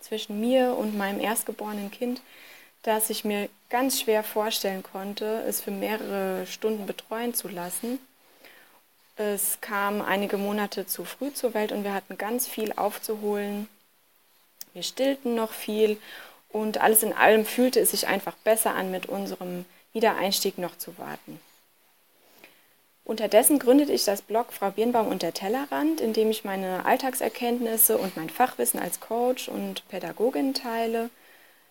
zwischen 0.00 0.40
mir 0.40 0.76
und 0.76 0.96
meinem 0.96 1.20
erstgeborenen 1.20 1.90
Kind, 1.90 2.20
dass 2.82 3.10
ich 3.10 3.24
mir 3.24 3.48
ganz 3.68 4.00
schwer 4.00 4.22
vorstellen 4.22 4.82
konnte, 4.82 5.42
es 5.48 5.60
für 5.60 5.72
mehrere 5.72 6.46
Stunden 6.46 6.86
betreuen 6.86 7.34
zu 7.34 7.48
lassen. 7.48 7.98
Es 9.16 9.60
kam 9.60 10.02
einige 10.02 10.36
Monate 10.36 10.86
zu 10.86 11.04
früh 11.04 11.32
zur 11.32 11.54
Welt 11.54 11.72
und 11.72 11.84
wir 11.84 11.94
hatten 11.94 12.18
ganz 12.18 12.46
viel 12.46 12.72
aufzuholen. 12.76 13.68
Wir 14.74 14.82
stillten 14.82 15.34
noch 15.34 15.52
viel 15.52 15.98
und 16.50 16.78
alles 16.78 17.02
in 17.02 17.12
allem 17.12 17.44
fühlte 17.44 17.80
es 17.80 17.90
sich 17.92 18.06
einfach 18.06 18.34
besser 18.44 18.74
an, 18.74 18.90
mit 18.90 19.06
unserem 19.06 19.64
Wiedereinstieg 19.92 20.58
noch 20.58 20.76
zu 20.76 20.96
warten. 20.98 21.40
Unterdessen 23.06 23.60
gründete 23.60 23.92
ich 23.92 24.04
das 24.04 24.20
Blog 24.20 24.52
Frau 24.52 24.72
Birnbaum 24.72 25.06
und 25.06 25.22
der 25.22 25.32
Tellerrand, 25.32 26.00
in 26.00 26.12
dem 26.12 26.28
ich 26.28 26.44
meine 26.44 26.84
Alltagserkenntnisse 26.86 27.98
und 27.98 28.16
mein 28.16 28.28
Fachwissen 28.28 28.80
als 28.80 28.98
Coach 28.98 29.48
und 29.48 29.86
Pädagogin 29.88 30.54
teile. 30.54 31.08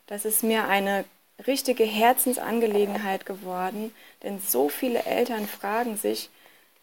Das 0.08 0.24
ist 0.24 0.44
mir 0.44 0.70
eine 0.70 1.04
richtige 1.46 1.84
Herzensangelegenheit 1.84 3.26
geworden, 3.26 3.94
denn 4.24 4.40
so 4.40 4.70
viele 4.70 5.04
Eltern 5.04 5.46
fragen 5.46 5.98
sich, 5.98 6.30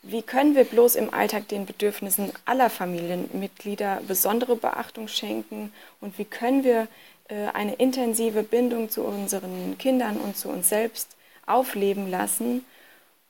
wie 0.03 0.21
können 0.21 0.55
wir 0.55 0.65
bloß 0.65 0.97
im 0.97 1.15
Alltag 1.15 1.49
den 1.49 1.65
Bedürfnissen 1.65 2.31
aller 2.45 2.69
Familienmitglieder 2.69 4.03
besondere 4.07 4.57
Beachtung 4.57 5.09
schenken 5.09 5.73
und 6.03 6.19
wie 6.19 6.27
können 6.27 6.63
wir 6.63 6.89
äh, 7.29 7.47
eine 7.55 7.77
intensive 7.77 8.43
Bindung 8.43 8.91
zu 8.91 9.03
unseren 9.03 9.79
Kindern 9.79 10.19
und 10.19 10.37
zu 10.37 10.51
uns 10.51 10.69
selbst 10.69 11.17
aufleben 11.47 12.11
lassen? 12.11 12.67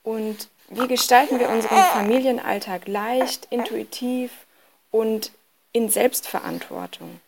Und 0.03 0.49
wie 0.73 0.89
gestalten 0.89 1.39
wir 1.39 1.49
unseren 1.49 1.83
Familienalltag 1.93 2.89
leicht, 2.89 3.47
intuitiv 3.51 4.31
und 4.91 5.31
in 5.73 5.89
Selbstverantwortung? 5.89 7.21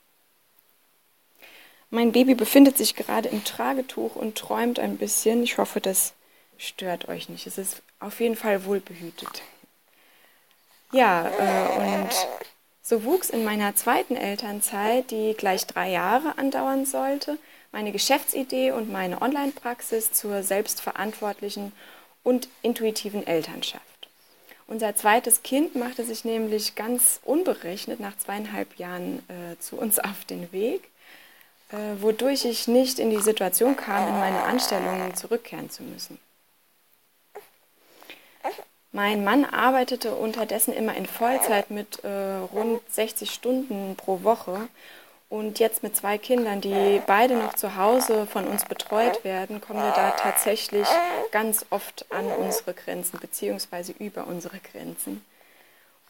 Mein 1.91 2.13
Baby 2.13 2.35
befindet 2.35 2.77
sich 2.77 2.97
gerade 2.97 3.29
im 3.29 3.45
Tragetuch 3.45 4.17
und 4.17 4.37
träumt 4.37 4.79
ein 4.79 4.97
bisschen. 4.97 5.43
Ich 5.43 5.59
hoffe, 5.59 5.81
das 5.81 6.13
stört 6.59 7.09
euch 7.09 7.29
nicht. 7.29 7.47
Es 7.47 7.59
ist 7.59 7.83
auf 8.01 8.21
jeden 8.21 8.37
Fall 8.37 8.65
wohlbehütet. 8.65 9.43
Ja, 10.93 11.29
äh, 11.29 12.03
und 12.03 12.11
so 12.83 13.05
wuchs 13.05 13.31
in 13.31 13.45
meiner 13.45 13.75
zweiten 13.75 14.17
Elternzeit, 14.17 15.11
die 15.11 15.35
gleich 15.35 15.67
drei 15.67 15.91
Jahre 15.91 16.39
andauern 16.39 16.87
sollte, 16.87 17.39
meine 17.73 17.93
Geschäftsidee 17.93 18.73
und 18.73 18.91
meine 18.91 19.21
Online-Praxis 19.23 20.13
zur 20.13 20.43
selbstverantwortlichen 20.43 21.73
und 22.25 22.49
intuitiven 22.63 23.25
Elternschaft. 23.25 23.85
Unser 24.67 24.97
zweites 24.97 25.43
Kind 25.43 25.77
machte 25.77 26.05
sich 26.05 26.25
nämlich 26.25 26.75
ganz 26.75 27.21
unberechnet 27.23 28.01
nach 28.01 28.17
zweieinhalb 28.19 28.77
Jahren 28.79 29.19
äh, 29.29 29.59
zu 29.61 29.77
uns 29.77 29.99
auf 30.01 30.25
den 30.25 30.51
Weg, 30.53 30.83
äh, 31.71 31.77
wodurch 32.01 32.45
ich 32.45 32.67
nicht 32.67 32.99
in 32.99 33.11
die 33.11 33.23
Situation 33.23 33.77
kam, 33.77 34.09
in 34.09 34.19
meine 34.19 34.43
Anstellung 34.43 35.15
zurückkehren 35.15 35.71
zu 35.71 35.85
müssen. 35.85 36.19
Mein 38.93 39.25
Mann 39.25 39.45
arbeitete 39.45 40.15
unterdessen 40.15 40.73
immer 40.73 40.95
in 40.95 41.07
Vollzeit 41.07 41.69
mit 41.69 42.05
äh, 42.05 42.37
rund 42.53 42.81
60 42.93 43.29
Stunden 43.29 43.97
pro 43.97 44.23
Woche 44.23 44.69
und 45.35 45.59
jetzt 45.59 45.83
mit 45.83 45.97
zwei 45.97 46.17
Kindern, 46.17 46.61
die 46.61 47.03
beide 47.09 47.35
noch 47.35 47.55
zu 47.55 47.75
Hause 47.75 48.25
von 48.25 48.47
uns 48.47 48.65
betreut 48.67 49.25
werden, 49.25 49.61
kommen 49.61 49.81
wir 49.81 49.91
da 49.91 50.13
tatsächlich 50.13 50.87
ganz 51.33 51.67
oft 51.71 52.07
an 52.13 52.27
unsere 52.27 52.73
Grenzen 52.73 53.19
bzw. 53.19 53.95
über 53.99 54.29
unsere 54.29 54.61
Grenzen 54.61 55.25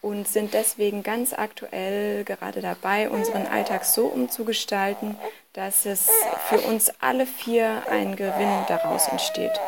und 0.03 0.29
sind 0.29 0.53
deswegen 0.53 1.03
ganz 1.03 1.33
aktuell 1.33 2.25
gerade 2.25 2.61
dabei, 2.61 3.09
unseren 3.09 3.47
Alltag 3.47 3.87
so 3.87 4.09
umzugestalten, 4.09 5.17
dass 5.55 5.87
es 5.87 6.11
für 6.51 6.59
uns 6.59 6.93
alle 7.01 7.25
vier 7.25 7.85
ein 7.89 8.17
Gewinn 8.17 8.65
daraus 8.69 9.09
entsteht. 9.09 9.59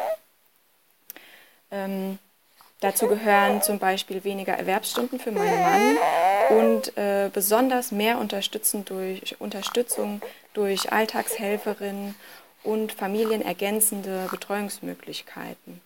Ähm, 1.70 2.18
dazu 2.80 3.08
gehören 3.08 3.62
zum 3.62 3.78
Beispiel 3.78 4.24
weniger 4.24 4.54
Erwerbsstunden 4.54 5.18
für 5.18 5.32
meinen 5.32 5.62
Mann 5.62 5.96
und 6.58 6.96
äh, 6.96 7.30
besonders 7.32 7.92
mehr 7.92 8.18
Unterstützung 8.18 8.84
durch, 8.84 9.40
Unterstützung 9.40 10.20
durch 10.52 10.92
Alltagshelferinnen 10.92 12.14
und 12.62 12.92
familienergänzende 12.92 14.28
Betreuungsmöglichkeiten. 14.30 15.80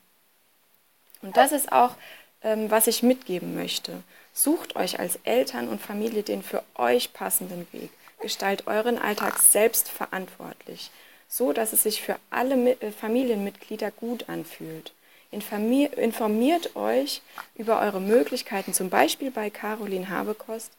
Und 1.23 1.37
das 1.37 1.53
ist 1.53 1.73
auch, 1.73 1.97
ähm, 2.43 2.71
was 2.71 2.87
ich 2.87 3.03
mitgeben 3.03 3.55
möchte. 3.55 4.03
Sucht 4.33 4.77
euch 4.77 4.99
als 4.99 5.19
Eltern 5.25 5.69
und 5.69 5.81
Familie 5.81 6.23
den 6.23 6.43
für 6.43 6.63
euch 6.75 7.13
passenden 7.13 7.67
Weg. 7.73 7.91
Gestaltet 8.21 8.67
euren 8.67 8.99
Alltag 8.99 9.39
selbst 9.39 9.89
verantwortlich, 9.89 10.91
so 11.29 11.53
dass 11.53 11.73
es 11.73 11.83
sich 11.83 12.03
für 12.03 12.17
alle 12.31 12.55
äh, 12.81 12.91
Familienmitglieder 12.91 13.91
gut 13.91 14.29
anfühlt. 14.29 14.93
Informiert 15.31 16.77
euch 16.77 17.23
über 17.55 17.81
eure 17.81 18.01
Möglichkeiten, 18.01 18.73
zum 18.73 18.91
Beispiel 18.91 19.31
bei 19.31 19.51
Caroline 19.51 20.09
Habekost, 20.09 20.73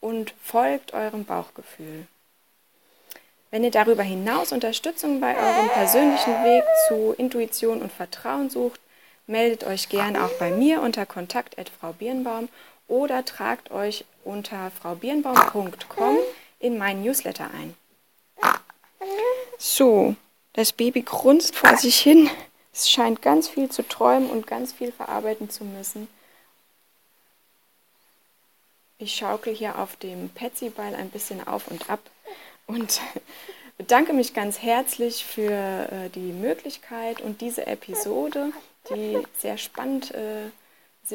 und 0.00 0.32
folgt 0.42 0.94
eurem 0.94 1.24
Bauchgefühl. 1.24 2.06
Wenn 3.50 3.64
ihr 3.64 3.70
darüber 3.70 4.02
hinaus 4.02 4.52
Unterstützung 4.52 5.20
bei 5.20 5.36
eurem 5.36 5.68
persönlichen 5.70 6.32
Weg 6.44 6.64
zu 6.86 7.14
Intuition 7.16 7.80
und 7.80 7.90
Vertrauen 7.90 8.50
sucht, 8.50 8.80
meldet 9.26 9.64
euch 9.64 9.88
gern 9.88 10.16
auch 10.16 10.32
bei 10.38 10.50
mir 10.50 10.82
unter 10.82 11.06
kontakt.frau 11.06 11.92
Birnbaum 11.92 12.48
oder 12.88 13.24
tragt 13.24 13.70
euch 13.70 14.04
unter 14.24 14.70
fraubirnbaum.com 14.70 16.18
in 16.58 16.78
meinen 16.78 17.02
Newsletter 17.02 17.48
ein. 17.54 17.74
So, 19.58 20.14
das 20.52 20.72
Baby 20.72 21.02
grunzt 21.02 21.56
vor 21.56 21.76
sich 21.76 21.98
hin. 22.00 22.30
Es 22.78 22.88
scheint 22.88 23.22
ganz 23.22 23.48
viel 23.48 23.68
zu 23.68 23.82
träumen 23.82 24.30
und 24.30 24.46
ganz 24.46 24.72
viel 24.72 24.92
verarbeiten 24.92 25.50
zu 25.50 25.64
müssen. 25.64 26.06
Ich 28.98 29.16
schaukel 29.16 29.52
hier 29.52 29.80
auf 29.80 29.96
dem 29.96 30.28
Petsy-Ball 30.28 30.94
ein 30.94 31.10
bisschen 31.10 31.44
auf 31.44 31.66
und 31.66 31.90
ab 31.90 31.98
und 32.68 33.00
bedanke 33.78 34.12
mich 34.12 34.32
ganz 34.32 34.62
herzlich 34.62 35.24
für 35.24 35.50
äh, 35.50 36.08
die 36.10 36.30
Möglichkeit 36.32 37.20
und 37.20 37.40
diese 37.40 37.66
Episode, 37.66 38.52
die 38.90 39.18
sehr 39.36 39.58
spannend, 39.58 40.14
äh, 40.14 40.48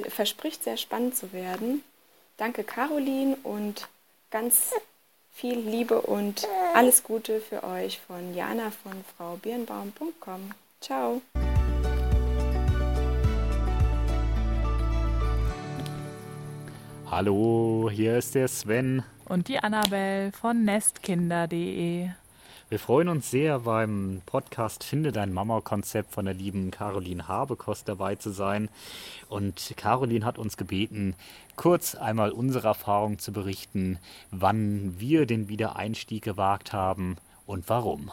verspricht 0.10 0.66
sehr 0.66 0.76
spannend 0.76 1.16
zu 1.16 1.32
werden. 1.32 1.82
Danke 2.36 2.66
Caroline 2.66 3.38
und 3.44 3.88
ganz 4.32 4.74
viel 5.34 5.60
Liebe 5.60 6.02
und 6.02 6.46
alles 6.74 7.04
Gute 7.04 7.40
für 7.40 7.64
euch 7.64 8.02
von 8.06 8.36
Jana 8.36 8.70
von 8.84 9.06
fraubirnbaum.com. 9.16 10.52
Ciao. 10.82 11.22
Hallo, 17.16 17.92
hier 17.92 18.18
ist 18.18 18.34
der 18.34 18.48
Sven. 18.48 19.04
Und 19.26 19.48
die 19.48 19.60
Annabelle 19.60 20.32
von 20.32 20.66
nestkinder.de. 20.66 22.10
Wir 22.70 22.80
freuen 22.80 23.08
uns 23.08 23.30
sehr, 23.30 23.60
beim 23.60 24.24
Podcast 24.26 24.84
Finde 24.84 25.12
dein 25.12 25.32
Mama-Konzept 25.32 26.12
von 26.12 26.26
der 26.26 26.34
lieben 26.34 26.72
Caroline 26.72 27.28
Habekost 27.28 27.88
dabei 27.88 28.16
zu 28.16 28.32
sein. 28.32 28.68
Und 29.30 29.76
Caroline 29.78 30.26
hat 30.26 30.40
uns 30.40 30.58
gebeten, 30.58 31.14
kurz 31.56 31.94
einmal 31.94 32.32
unsere 32.32 32.70
Erfahrung 32.70 33.20
zu 33.20 33.32
berichten, 33.32 34.00
wann 34.32 35.00
wir 35.00 35.28
den 35.28 35.50
Wiedereinstieg 35.50 36.24
gewagt 36.24 36.74
haben 36.74 37.18
und 37.46 37.70
warum. 37.70 38.10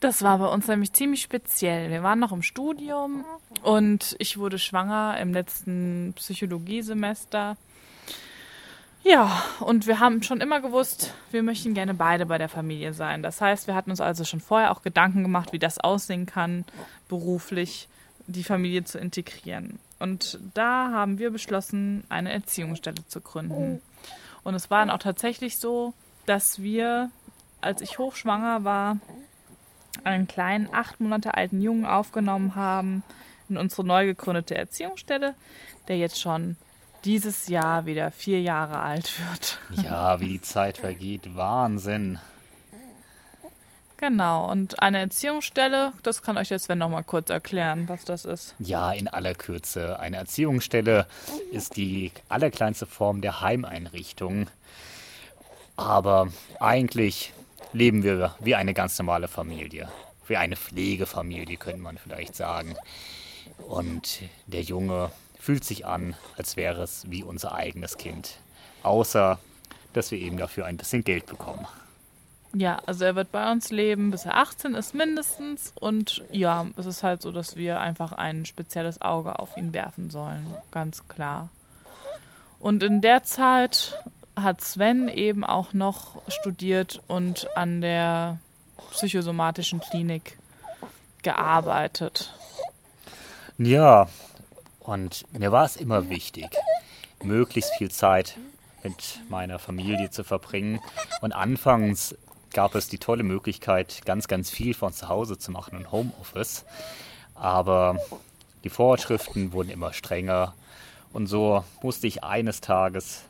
Das 0.00 0.20
war 0.22 0.38
bei 0.38 0.48
uns 0.48 0.66
nämlich 0.66 0.92
ziemlich 0.94 1.22
speziell. 1.22 1.90
Wir 1.90 2.02
waren 2.02 2.18
noch 2.18 2.32
im 2.32 2.42
Studium 2.42 3.24
und 3.62 4.16
ich 4.18 4.36
wurde 4.36 4.58
schwanger 4.58 5.16
im 5.20 5.32
letzten 5.32 6.12
Psychologiesemester. 6.16 7.56
Ja, 9.04 9.44
und 9.60 9.86
wir 9.86 10.00
haben 10.00 10.22
schon 10.22 10.40
immer 10.40 10.62
gewusst, 10.62 11.12
wir 11.30 11.42
möchten 11.42 11.74
gerne 11.74 11.92
beide 11.92 12.24
bei 12.24 12.38
der 12.38 12.48
Familie 12.48 12.94
sein. 12.94 13.22
Das 13.22 13.38
heißt, 13.38 13.66
wir 13.66 13.74
hatten 13.74 13.90
uns 13.90 14.00
also 14.00 14.24
schon 14.24 14.40
vorher 14.40 14.72
auch 14.72 14.80
Gedanken 14.80 15.22
gemacht, 15.22 15.52
wie 15.52 15.58
das 15.58 15.78
aussehen 15.78 16.24
kann, 16.24 16.64
beruflich 17.06 17.88
die 18.26 18.44
Familie 18.44 18.84
zu 18.84 18.98
integrieren. 18.98 19.78
Und 19.98 20.38
da 20.54 20.90
haben 20.90 21.18
wir 21.18 21.30
beschlossen, 21.30 22.04
eine 22.08 22.32
Erziehungsstelle 22.32 23.06
zu 23.06 23.20
gründen. 23.20 23.82
Und 24.42 24.54
es 24.54 24.70
war 24.70 24.80
dann 24.80 24.90
auch 24.90 24.98
tatsächlich 24.98 25.58
so, 25.58 25.92
dass 26.24 26.62
wir, 26.62 27.10
als 27.60 27.82
ich 27.82 27.98
hochschwanger 27.98 28.64
war, 28.64 28.96
einen 30.02 30.26
kleinen 30.26 30.72
acht 30.72 31.00
Monate 31.00 31.34
alten 31.34 31.60
Jungen 31.60 31.84
aufgenommen 31.84 32.54
haben 32.54 33.02
in 33.50 33.58
unsere 33.58 33.84
neu 33.84 34.06
gegründete 34.06 34.54
Erziehungsstelle, 34.54 35.34
der 35.88 35.98
jetzt 35.98 36.18
schon 36.18 36.56
dieses 37.04 37.48
Jahr 37.48 37.86
wieder 37.86 38.10
vier 38.10 38.40
Jahre 38.40 38.80
alt 38.80 39.12
wird. 39.30 39.58
Ja, 39.84 40.20
wie 40.20 40.28
die 40.28 40.40
Zeit 40.40 40.78
vergeht. 40.78 41.36
Wahnsinn. 41.36 42.18
Genau, 43.96 44.50
und 44.50 44.82
eine 44.82 44.98
Erziehungsstelle, 44.98 45.92
das 46.02 46.22
kann 46.22 46.36
euch 46.36 46.50
jetzt 46.50 46.64
Sven 46.64 46.78
noch 46.78 46.90
mal 46.90 47.04
kurz 47.04 47.30
erklären, 47.30 47.88
was 47.88 48.04
das 48.04 48.24
ist. 48.24 48.54
Ja, 48.58 48.92
in 48.92 49.08
aller 49.08 49.34
Kürze. 49.34 49.98
Eine 49.98 50.16
Erziehungsstelle 50.16 51.06
ist 51.52 51.76
die 51.76 52.12
allerkleinste 52.28 52.86
Form 52.86 53.20
der 53.20 53.40
Heimeinrichtung. 53.40 54.48
Aber 55.76 56.28
eigentlich 56.60 57.32
leben 57.72 58.02
wir 58.02 58.34
wie 58.40 58.54
eine 58.54 58.74
ganz 58.74 58.98
normale 58.98 59.28
Familie. 59.28 59.88
Wie 60.26 60.36
eine 60.36 60.56
Pflegefamilie, 60.56 61.56
könnte 61.56 61.80
man 61.80 61.96
vielleicht 61.96 62.34
sagen. 62.34 62.76
Und 63.68 64.20
der 64.46 64.62
Junge 64.62 65.10
fühlt 65.44 65.62
sich 65.62 65.84
an, 65.84 66.16
als 66.38 66.56
wäre 66.56 66.82
es 66.82 67.04
wie 67.10 67.22
unser 67.22 67.54
eigenes 67.54 67.98
Kind. 67.98 68.38
Außer, 68.82 69.38
dass 69.92 70.10
wir 70.10 70.18
eben 70.18 70.38
dafür 70.38 70.64
ein 70.64 70.78
bisschen 70.78 71.04
Geld 71.04 71.26
bekommen. 71.26 71.66
Ja, 72.54 72.80
also 72.86 73.04
er 73.04 73.14
wird 73.14 73.30
bei 73.30 73.52
uns 73.52 73.70
leben, 73.70 74.10
bis 74.10 74.24
er 74.24 74.38
18 74.38 74.74
ist 74.74 74.94
mindestens. 74.94 75.74
Und 75.78 76.24
ja, 76.30 76.66
es 76.78 76.86
ist 76.86 77.02
halt 77.02 77.20
so, 77.20 77.30
dass 77.30 77.56
wir 77.56 77.78
einfach 77.80 78.12
ein 78.12 78.46
spezielles 78.46 79.02
Auge 79.02 79.38
auf 79.38 79.54
ihn 79.58 79.74
werfen 79.74 80.08
sollen. 80.08 80.46
Ganz 80.70 81.08
klar. 81.08 81.50
Und 82.58 82.82
in 82.82 83.02
der 83.02 83.22
Zeit 83.24 84.02
hat 84.36 84.62
Sven 84.62 85.08
eben 85.08 85.44
auch 85.44 85.74
noch 85.74 86.22
studiert 86.28 87.02
und 87.06 87.54
an 87.54 87.82
der 87.82 88.38
psychosomatischen 88.92 89.80
Klinik 89.80 90.38
gearbeitet. 91.22 92.32
Ja, 93.58 94.08
und 94.84 95.24
mir 95.32 95.50
war 95.50 95.64
es 95.64 95.76
immer 95.76 96.10
wichtig, 96.10 96.48
möglichst 97.22 97.74
viel 97.76 97.90
Zeit 97.90 98.36
mit 98.82 99.20
meiner 99.30 99.58
Familie 99.58 100.10
zu 100.10 100.24
verbringen. 100.24 100.78
Und 101.22 101.32
anfangs 101.32 102.14
gab 102.52 102.74
es 102.74 102.88
die 102.88 102.98
tolle 102.98 103.22
Möglichkeit, 103.22 104.02
ganz, 104.04 104.28
ganz 104.28 104.50
viel 104.50 104.74
von 104.74 104.92
zu 104.92 105.08
Hause 105.08 105.38
zu 105.38 105.50
machen 105.50 105.78
und 105.78 105.90
Homeoffice. 105.90 106.66
Aber 107.34 107.98
die 108.62 108.68
Vorschriften 108.70 109.52
wurden 109.52 109.70
immer 109.70 109.94
strenger. 109.94 110.54
Und 111.12 111.28
so 111.28 111.64
musste 111.82 112.06
ich 112.06 112.22
eines 112.22 112.60
Tages 112.60 113.22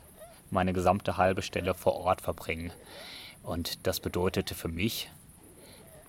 meine 0.51 0.73
gesamte 0.73 1.15
halbe 1.17 1.41
Stelle 1.41 1.73
vor 1.73 1.95
Ort 1.95 2.21
verbringen. 2.21 2.71
Und 3.43 3.87
das 3.87 4.01
bedeutete 4.01 4.55
für 4.55 4.67
mich, 4.67 5.09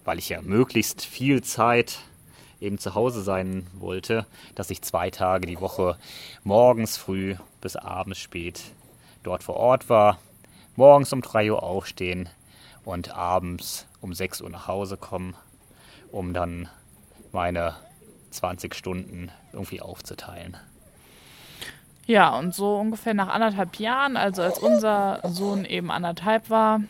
weil 0.04 0.18
ich 0.18 0.28
ja 0.28 0.42
möglichst 0.42 1.04
viel 1.04 1.42
Zeit 1.42 1.98
eben 2.60 2.78
zu 2.78 2.94
Hause 2.94 3.22
sein 3.22 3.66
wollte, 3.74 4.26
dass 4.54 4.70
ich 4.70 4.82
zwei 4.82 5.10
Tage 5.10 5.46
die 5.46 5.60
Woche 5.60 5.96
morgens 6.44 6.96
früh 6.96 7.36
bis 7.60 7.76
abends 7.76 8.18
spät 8.18 8.62
dort 9.22 9.42
vor 9.42 9.56
Ort 9.56 9.88
war, 9.88 10.18
morgens 10.76 11.12
um 11.12 11.20
3 11.20 11.52
Uhr 11.52 11.62
aufstehen 11.62 12.28
und 12.84 13.14
abends 13.14 13.86
um 14.00 14.14
6 14.14 14.40
Uhr 14.42 14.50
nach 14.50 14.68
Hause 14.68 14.96
kommen, 14.96 15.34
um 16.12 16.32
dann 16.32 16.68
meine 17.32 17.74
20 18.30 18.74
Stunden 18.74 19.30
irgendwie 19.52 19.80
aufzuteilen. 19.80 20.56
Ja, 22.06 22.38
und 22.38 22.54
so 22.54 22.76
ungefähr 22.76 23.14
nach 23.14 23.28
anderthalb 23.28 23.80
Jahren, 23.80 24.16
also 24.16 24.42
als 24.42 24.60
unser 24.60 25.20
Sohn 25.24 25.64
eben 25.64 25.90
anderthalb 25.90 26.50
war, 26.50 26.80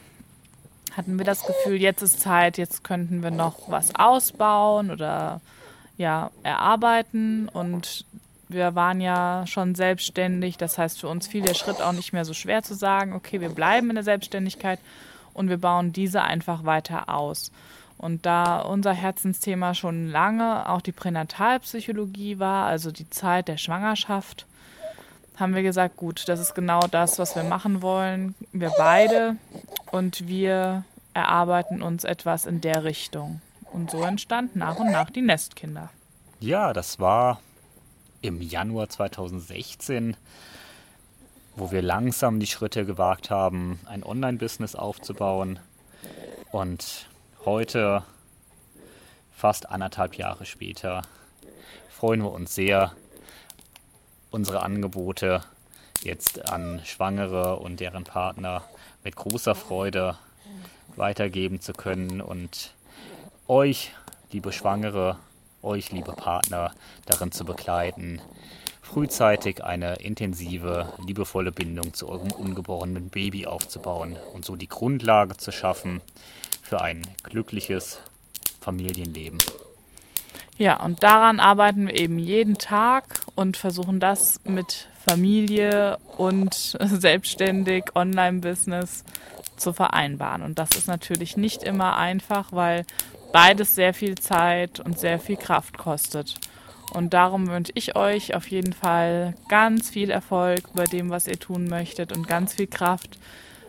hatten 0.97 1.19
wir 1.19 1.25
das 1.25 1.47
Gefühl, 1.47 1.81
jetzt 1.81 2.03
ist 2.03 2.21
Zeit, 2.21 2.57
jetzt 2.59 2.83
könnten 2.83 3.23
wir 3.23 3.31
noch 3.31 3.69
was 3.69 3.95
ausbauen 3.95 4.91
oder 4.91 5.41
ja, 5.97 6.31
erarbeiten. 6.43 7.49
Und 7.49 8.07
wir 8.49 8.75
waren 8.75 9.01
ja 9.01 9.45
schon 9.47 9.75
selbstständig, 9.75 10.57
das 10.57 10.79
heißt 10.79 11.01
für 11.01 11.09
uns 11.09 11.27
fiel 11.27 11.43
der 11.43 11.55
Schritt 11.55 11.83
auch 11.83 11.93
nicht 11.93 12.13
mehr 12.13 12.25
so 12.25 12.33
schwer 12.33 12.63
zu 12.63 12.75
sagen, 12.75 13.13
okay, 13.13 13.41
wir 13.41 13.51
bleiben 13.51 13.91
in 13.91 13.97
der 13.97 14.05
Selbstständigkeit 14.05 14.79
und 15.35 15.49
wir 15.49 15.59
bauen 15.59 15.93
diese 15.93 16.23
einfach 16.23 16.65
weiter 16.65 17.09
aus. 17.09 17.53
Und 17.99 18.27
da 18.27 18.61
unser 18.61 18.93
Herzensthema 18.93 19.75
schon 19.75 20.11
lange 20.11 20.69
auch 20.69 20.83
die 20.83 20.93
Pränatalpsychologie 20.93 22.39
war, 22.39 22.67
also 22.67 22.91
die 22.91 23.09
Zeit 23.11 23.49
der 23.49 23.57
Schwangerschaft, 23.57 24.47
haben 25.37 25.55
wir 25.55 25.63
gesagt, 25.63 25.97
gut, 25.97 26.29
das 26.29 26.41
ist 26.41 26.55
genau 26.55 26.81
das, 26.81 27.19
was 27.19 27.37
wir 27.37 27.45
machen 27.45 27.83
wollen, 27.83 28.35
wir 28.53 28.73
beide. 28.77 29.37
Und 29.91 30.27
wir 30.27 30.85
erarbeiten 31.15 31.83
uns 31.83 32.05
etwas 32.05 32.47
in 32.47 32.61
der 32.61 32.85
Richtung. 32.85 33.41
Und 33.73 33.91
so 33.91 34.03
entstand 34.03 34.57
nach 34.57 34.79
und 34.79 34.91
nach 34.91 35.11
die 35.11 35.23
Nestkinder. 35.23 35.91
Ja, 36.41 36.73
das 36.73 36.99
war 36.99 37.41
im 38.23 38.41
Januar 38.41 38.89
2016, 38.89 40.17
wo 41.55 41.71
wir 41.71 41.83
langsam 41.83 42.41
die 42.41 42.47
Schritte 42.47 42.85
gewagt 42.85 43.31
haben, 43.31 43.81
ein 43.87 44.03
Online-Business 44.03 44.75
aufzubauen. 44.75 45.59
Und 46.53 47.09
heute, 47.45 48.03
fast 49.33 49.69
anderthalb 49.69 50.17
Jahre 50.17 50.47
später, 50.47 51.03
freuen 51.89 52.23
wir 52.23 52.33
uns 52.33 52.55
sehr, 52.55 52.93
unsere 54.37 54.63
Angebote 54.63 55.41
jetzt 56.03 56.51
an 56.53 56.83
Schwangere 56.85 57.57
und 57.57 57.81
deren 57.81 58.05
Partner 58.05 58.63
mit 59.03 59.17
großer 59.17 59.55
Freude 59.55 60.19
weitergeben 60.95 61.61
zu 61.63 61.73
können 61.73 62.21
und 62.21 62.75
euch, 63.49 63.93
liebe 64.31 64.53
Schwangere, 64.53 65.17
euch, 65.63 65.91
liebe 65.91 66.13
Partner, 66.13 66.75
darin 67.07 67.33
zu 67.33 67.47
begleiten, 67.47 68.21
frühzeitig 68.83 69.65
eine 69.65 69.97
intensive, 69.97 70.93
liebevolle 71.05 71.51
Bindung 71.51 71.95
zu 71.95 72.07
eurem 72.07 72.31
ungeborenen 72.31 73.09
Baby 73.09 73.47
aufzubauen 73.47 74.19
und 74.35 74.45
so 74.45 74.55
die 74.55 74.69
Grundlage 74.69 75.39
zu 75.39 75.51
schaffen 75.51 76.03
für 76.63 76.83
ein 76.83 77.07
glückliches 77.23 78.01
Familienleben. 78.61 79.39
Ja, 80.59 80.83
und 80.83 81.03
daran 81.03 81.39
arbeiten 81.39 81.89
wir 81.89 81.95
eben 81.95 82.19
jeden 82.19 82.57
Tag 82.57 83.21
und 83.35 83.59
versuchen 83.59 84.01
das 84.01 84.41
mit 84.45 84.89
Familie 85.07 85.99
und 86.17 86.55
selbstständig 86.81 87.95
Online-Business 87.95 89.05
zu 89.57 89.73
vereinbaren. 89.73 90.43
Und 90.43 90.59
das 90.59 90.71
ist 90.71 90.89
natürlich 90.89 91.37
nicht 91.37 91.63
immer 91.63 91.97
einfach, 91.97 92.53
weil 92.53 92.87
beides 93.33 93.75
sehr 93.75 93.93
viel 93.93 94.17
Zeit 94.17 94.81
und 94.81 94.99
sehr 94.99 95.19
viel 95.19 95.37
Kraft 95.37 95.77
kostet. 95.77 96.35
Und 96.95 97.13
darum 97.13 97.49
wünsche 97.49 97.73
ich 97.75 97.97
euch 97.97 98.35
auf 98.35 98.49
jeden 98.51 98.73
Fall 98.73 99.35
ganz 99.49 99.91
viel 99.91 100.11
Erfolg 100.11 100.73
bei 100.75 100.85
dem, 100.85 101.11
was 101.11 101.27
ihr 101.27 101.39
tun 101.39 101.69
möchtet 101.69 102.17
und 102.17 102.29
ganz 102.29 102.55
viel 102.55 102.67
Kraft, 102.67 103.19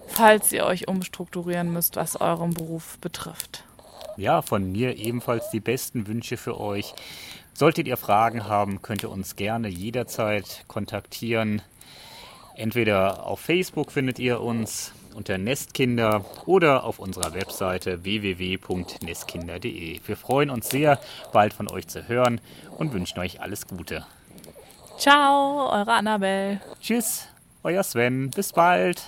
falls 0.07 0.53
ihr 0.53 0.65
euch 0.65 0.87
umstrukturieren 0.87 1.73
müsst, 1.73 1.97
was 1.97 2.21
euren 2.21 2.53
Beruf 2.53 2.97
betrifft. 2.99 3.66
Ja, 4.17 4.41
von 4.41 4.71
mir 4.71 4.97
ebenfalls 4.97 5.51
die 5.51 5.59
besten 5.59 6.07
Wünsche 6.07 6.37
für 6.37 6.59
euch. 6.59 6.93
Solltet 7.53 7.87
ihr 7.87 7.97
Fragen 7.97 8.45
haben, 8.45 8.81
könnt 8.81 9.03
ihr 9.03 9.11
uns 9.11 9.35
gerne 9.35 9.67
jederzeit 9.67 10.65
kontaktieren. 10.67 11.61
Entweder 12.55 13.25
auf 13.27 13.39
Facebook 13.39 13.91
findet 13.91 14.17
ihr 14.17 14.41
uns 14.41 14.91
unter 15.13 15.37
Nestkinder 15.37 16.25
oder 16.45 16.83
auf 16.83 16.97
unserer 16.97 17.35
Webseite 17.35 18.03
www.nestkinder.de. 18.03 19.99
Wir 20.05 20.17
freuen 20.17 20.49
uns 20.49 20.69
sehr, 20.69 20.99
bald 21.31 21.53
von 21.53 21.69
euch 21.69 21.87
zu 21.87 22.07
hören 22.07 22.41
und 22.77 22.93
wünschen 22.93 23.19
euch 23.19 23.41
alles 23.41 23.67
Gute. 23.67 24.05
Ciao, 24.97 25.69
eure 25.71 25.93
Annabelle. 25.93 26.59
Tschüss, 26.81 27.27
euer 27.63 27.83
Sven. 27.83 28.31
Bis 28.31 28.53
bald. 28.53 29.03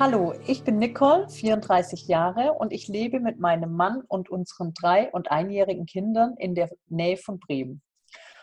Hallo, 0.00 0.32
ich 0.46 0.62
bin 0.62 0.78
Nicole, 0.78 1.28
34 1.28 2.06
Jahre 2.06 2.52
und 2.52 2.72
ich 2.72 2.86
lebe 2.86 3.18
mit 3.18 3.40
meinem 3.40 3.72
Mann 3.72 4.04
und 4.06 4.30
unseren 4.30 4.72
drei- 4.72 5.10
und 5.10 5.32
einjährigen 5.32 5.86
Kindern 5.86 6.36
in 6.38 6.54
der 6.54 6.70
Nähe 6.86 7.16
von 7.16 7.40
Bremen. 7.40 7.82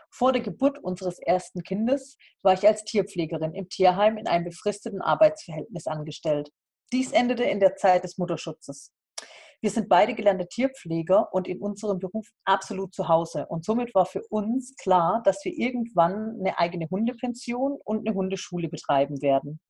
Vor 0.09 0.33
der 0.33 0.41
Geburt 0.41 0.77
unseres 0.79 1.17
ersten 1.17 1.63
Kindes 1.63 2.17
war 2.41 2.55
ich 2.55 2.67
als 2.67 2.83
Tierpflegerin 2.83 3.53
im 3.53 3.69
Tierheim 3.69 4.17
in 4.17 4.27
einem 4.27 4.43
befristeten 4.43 5.01
Arbeitsverhältnis 5.01 5.87
angestellt. 5.87 6.49
Dies 6.91 7.13
endete 7.13 7.45
in 7.45 7.61
der 7.61 7.77
Zeit 7.77 8.03
des 8.03 8.17
Mutterschutzes. 8.17 8.91
Wir 9.61 9.69
sind 9.69 9.87
beide 9.87 10.13
gelernte 10.13 10.49
Tierpfleger 10.49 11.33
und 11.33 11.47
in 11.47 11.61
unserem 11.61 11.99
Beruf 11.99 12.27
absolut 12.43 12.93
zu 12.93 13.07
Hause. 13.07 13.45
Und 13.47 13.63
somit 13.63 13.95
war 13.95 14.05
für 14.05 14.23
uns 14.29 14.75
klar, 14.75 15.21
dass 15.23 15.39
wir 15.45 15.53
irgendwann 15.53 16.35
eine 16.37 16.59
eigene 16.59 16.89
Hundepension 16.91 17.79
und 17.85 18.05
eine 18.05 18.13
Hundeschule 18.13 18.67
betreiben 18.67 19.21
werden. 19.21 19.61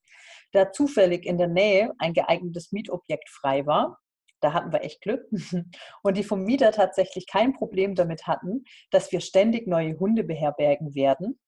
Da 0.55 0.71
zufällig 0.71 1.25
in 1.25 1.37
der 1.37 1.49
Nähe 1.49 1.93
ein 1.97 2.13
geeignetes 2.13 2.71
Mietobjekt 2.71 3.27
frei 3.29 3.65
war, 3.65 3.99
da 4.39 4.53
hatten 4.53 4.71
wir 4.71 4.85
echt 4.85 5.01
Glück, 5.01 5.27
und 6.01 6.15
die 6.15 6.23
vom 6.23 6.43
Mieter 6.43 6.71
tatsächlich 6.71 7.27
kein 7.27 7.51
Problem 7.51 7.93
damit 7.93 8.25
hatten, 8.25 8.63
dass 8.89 9.11
wir 9.11 9.19
ständig 9.19 9.67
neue 9.67 9.99
Hunde 9.99 10.23
beherbergen 10.23 10.95
werden, 10.95 11.41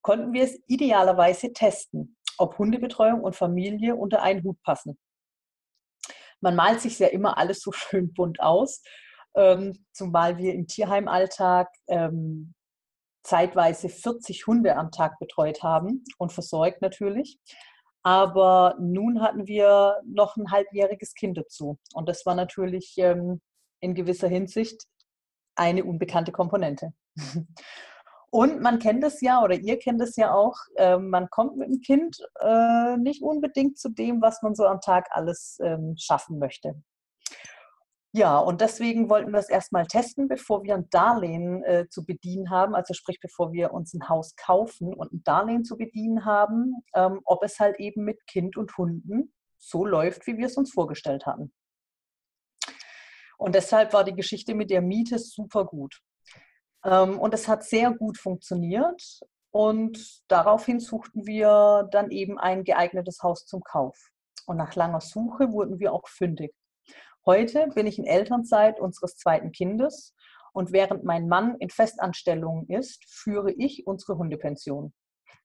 konnten 0.00 0.32
wir 0.32 0.44
es 0.44 0.58
idealerweise 0.66 1.52
testen, 1.52 2.16
ob 2.38 2.56
Hundebetreuung 2.56 3.20
und 3.20 3.36
Familie 3.36 3.96
unter 3.96 4.22
einen 4.22 4.42
Hut 4.42 4.62
passen. 4.62 4.98
Man 6.40 6.56
malt 6.56 6.80
sich 6.80 6.98
ja 6.98 7.08
immer 7.08 7.36
alles 7.36 7.60
so 7.60 7.70
schön 7.72 8.14
bunt 8.14 8.40
aus, 8.40 8.80
ähm, 9.36 9.84
zumal 9.92 10.38
wir 10.38 10.54
im 10.54 10.66
Tierheimalltag 10.66 11.68
ähm, 11.86 12.54
zeitweise 13.24 13.90
40 13.90 14.46
Hunde 14.46 14.74
am 14.74 14.90
Tag 14.90 15.18
betreut 15.18 15.62
haben 15.62 16.02
und 16.16 16.32
versorgt 16.32 16.80
natürlich. 16.80 17.38
Aber 18.08 18.74
nun 18.80 19.20
hatten 19.20 19.46
wir 19.46 20.00
noch 20.06 20.38
ein 20.38 20.50
halbjähriges 20.50 21.12
Kind 21.12 21.36
dazu. 21.36 21.78
Und 21.92 22.08
das 22.08 22.24
war 22.24 22.34
natürlich 22.34 22.94
ähm, 22.96 23.42
in 23.80 23.94
gewisser 23.94 24.28
Hinsicht 24.28 24.86
eine 25.56 25.84
unbekannte 25.84 26.32
Komponente. 26.32 26.94
Und 28.30 28.62
man 28.62 28.78
kennt 28.78 29.04
es 29.04 29.20
ja, 29.20 29.42
oder 29.42 29.56
ihr 29.56 29.78
kennt 29.78 30.00
es 30.00 30.16
ja 30.16 30.32
auch, 30.32 30.56
äh, 30.76 30.96
man 30.96 31.28
kommt 31.28 31.58
mit 31.58 31.68
dem 31.68 31.82
Kind 31.82 32.16
äh, 32.40 32.96
nicht 32.96 33.22
unbedingt 33.22 33.76
zu 33.76 33.90
dem, 33.90 34.22
was 34.22 34.40
man 34.40 34.54
so 34.54 34.64
am 34.64 34.80
Tag 34.80 35.08
alles 35.10 35.58
ähm, 35.62 35.94
schaffen 35.98 36.38
möchte. 36.38 36.82
Ja, 38.12 38.38
und 38.38 38.62
deswegen 38.62 39.10
wollten 39.10 39.32
wir 39.32 39.38
es 39.38 39.50
erstmal 39.50 39.86
testen, 39.86 40.28
bevor 40.28 40.62
wir 40.62 40.74
ein 40.74 40.88
Darlehen 40.90 41.62
äh, 41.64 41.88
zu 41.90 42.06
bedienen 42.06 42.48
haben, 42.50 42.74
also 42.74 42.94
sprich, 42.94 43.20
bevor 43.20 43.52
wir 43.52 43.72
uns 43.72 43.92
ein 43.92 44.08
Haus 44.08 44.34
kaufen 44.34 44.94
und 44.94 45.12
ein 45.12 45.22
Darlehen 45.24 45.64
zu 45.64 45.76
bedienen 45.76 46.24
haben, 46.24 46.82
ähm, 46.94 47.20
ob 47.24 47.44
es 47.44 47.60
halt 47.60 47.78
eben 47.78 48.04
mit 48.04 48.26
Kind 48.26 48.56
und 48.56 48.76
Hunden 48.78 49.34
so 49.58 49.84
läuft, 49.84 50.26
wie 50.26 50.38
wir 50.38 50.46
es 50.46 50.56
uns 50.56 50.72
vorgestellt 50.72 51.26
hatten. 51.26 51.52
Und 53.36 53.54
deshalb 53.54 53.92
war 53.92 54.04
die 54.04 54.14
Geschichte 54.14 54.54
mit 54.54 54.70
der 54.70 54.80
Miete 54.80 55.18
super 55.18 55.66
gut. 55.66 56.00
Ähm, 56.84 57.18
und 57.18 57.34
es 57.34 57.46
hat 57.46 57.62
sehr 57.62 57.92
gut 57.92 58.18
funktioniert. 58.18 59.20
Und 59.50 60.22
daraufhin 60.28 60.80
suchten 60.80 61.26
wir 61.26 61.88
dann 61.90 62.10
eben 62.10 62.38
ein 62.38 62.64
geeignetes 62.64 63.22
Haus 63.22 63.44
zum 63.46 63.62
Kauf. 63.62 63.96
Und 64.46 64.56
nach 64.56 64.74
langer 64.74 65.00
Suche 65.00 65.52
wurden 65.52 65.78
wir 65.78 65.92
auch 65.92 66.08
fündig. 66.08 66.54
Heute 67.26 67.68
bin 67.74 67.86
ich 67.86 67.98
in 67.98 68.06
Elternzeit 68.06 68.80
unseres 68.80 69.16
zweiten 69.16 69.52
Kindes 69.52 70.14
und 70.52 70.72
während 70.72 71.04
mein 71.04 71.28
Mann 71.28 71.56
in 71.58 71.70
Festanstellung 71.70 72.66
ist, 72.68 73.04
führe 73.08 73.52
ich 73.52 73.86
unsere 73.86 74.18
Hundepension. 74.18 74.92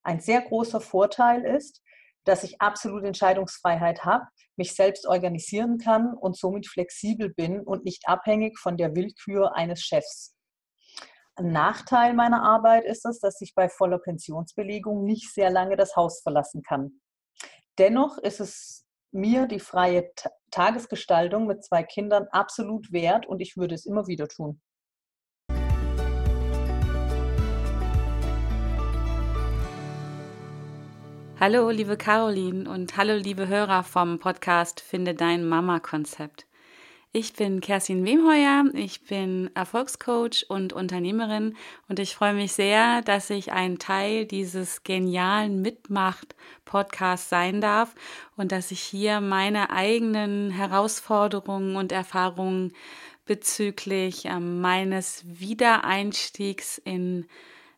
Ein 0.03 0.19
sehr 0.19 0.41
großer 0.41 0.81
Vorteil 0.81 1.45
ist, 1.45 1.81
dass 2.25 2.43
ich 2.43 2.61
absolute 2.61 3.07
Entscheidungsfreiheit 3.07 4.05
habe, 4.05 4.25
mich 4.55 4.75
selbst 4.75 5.07
organisieren 5.07 5.77
kann 5.77 6.13
und 6.13 6.37
somit 6.37 6.67
flexibel 6.67 7.33
bin 7.33 7.61
und 7.61 7.83
nicht 7.85 8.07
abhängig 8.07 8.57
von 8.59 8.77
der 8.77 8.95
Willkür 8.95 9.55
eines 9.55 9.81
Chefs. 9.81 10.35
Ein 11.35 11.51
Nachteil 11.51 12.13
meiner 12.13 12.43
Arbeit 12.43 12.85
ist 12.85 13.05
es, 13.05 13.19
dass 13.19 13.41
ich 13.41 13.55
bei 13.55 13.67
voller 13.67 13.97
Pensionsbelegung 13.97 15.03
nicht 15.03 15.33
sehr 15.33 15.49
lange 15.49 15.75
das 15.75 15.95
Haus 15.95 16.21
verlassen 16.21 16.61
kann. 16.61 17.01
Dennoch 17.79 18.19
ist 18.19 18.39
es 18.39 18.85
mir 19.11 19.47
die 19.47 19.59
freie 19.59 20.11
Tagesgestaltung 20.53 21.47
mit 21.47 21.63
zwei 21.63 21.81
Kindern 21.81 22.27
absolut 22.31 22.91
wert 22.91 23.25
und 23.25 23.41
ich 23.41 23.57
würde 23.57 23.73
es 23.73 23.87
immer 23.87 24.05
wieder 24.05 24.27
tun. 24.27 24.61
Hallo, 31.39 31.71
liebe 31.71 31.97
Caroline 31.97 32.69
und 32.69 32.95
hallo, 32.95 33.15
liebe 33.15 33.47
Hörer 33.47 33.83
vom 33.83 34.19
Podcast 34.19 34.79
Finde 34.79 35.15
dein 35.15 35.49
Mama-Konzept. 35.49 36.45
Ich 37.15 37.33
bin 37.33 37.61
Kerstin 37.61 38.07
Wemheuer, 38.07 38.65
ich 38.73 39.03
bin 39.03 39.51
Erfolgscoach 39.53 40.47
und 40.47 40.73
Unternehmerin 40.73 41.55
und 41.87 41.99
ich 41.99 42.15
freue 42.15 42.33
mich 42.33 42.53
sehr, 42.53 43.03
dass 43.03 43.29
ich 43.29 43.51
ein 43.51 43.77
Teil 43.77 44.25
dieses 44.25 44.81
genialen 44.81 45.61
Mitmacht-Podcasts 45.61 47.29
sein 47.29 47.61
darf 47.61 47.93
und 48.35 48.51
dass 48.51 48.71
ich 48.71 48.79
hier 48.79 49.21
meine 49.21 49.69
eigenen 49.69 50.49
Herausforderungen 50.49 51.75
und 51.75 51.91
Erfahrungen 51.91 52.73
bezüglich 53.27 54.25
äh, 54.25 54.39
meines 54.39 55.23
Wiedereinstiegs 55.27 56.79
in, 56.79 57.27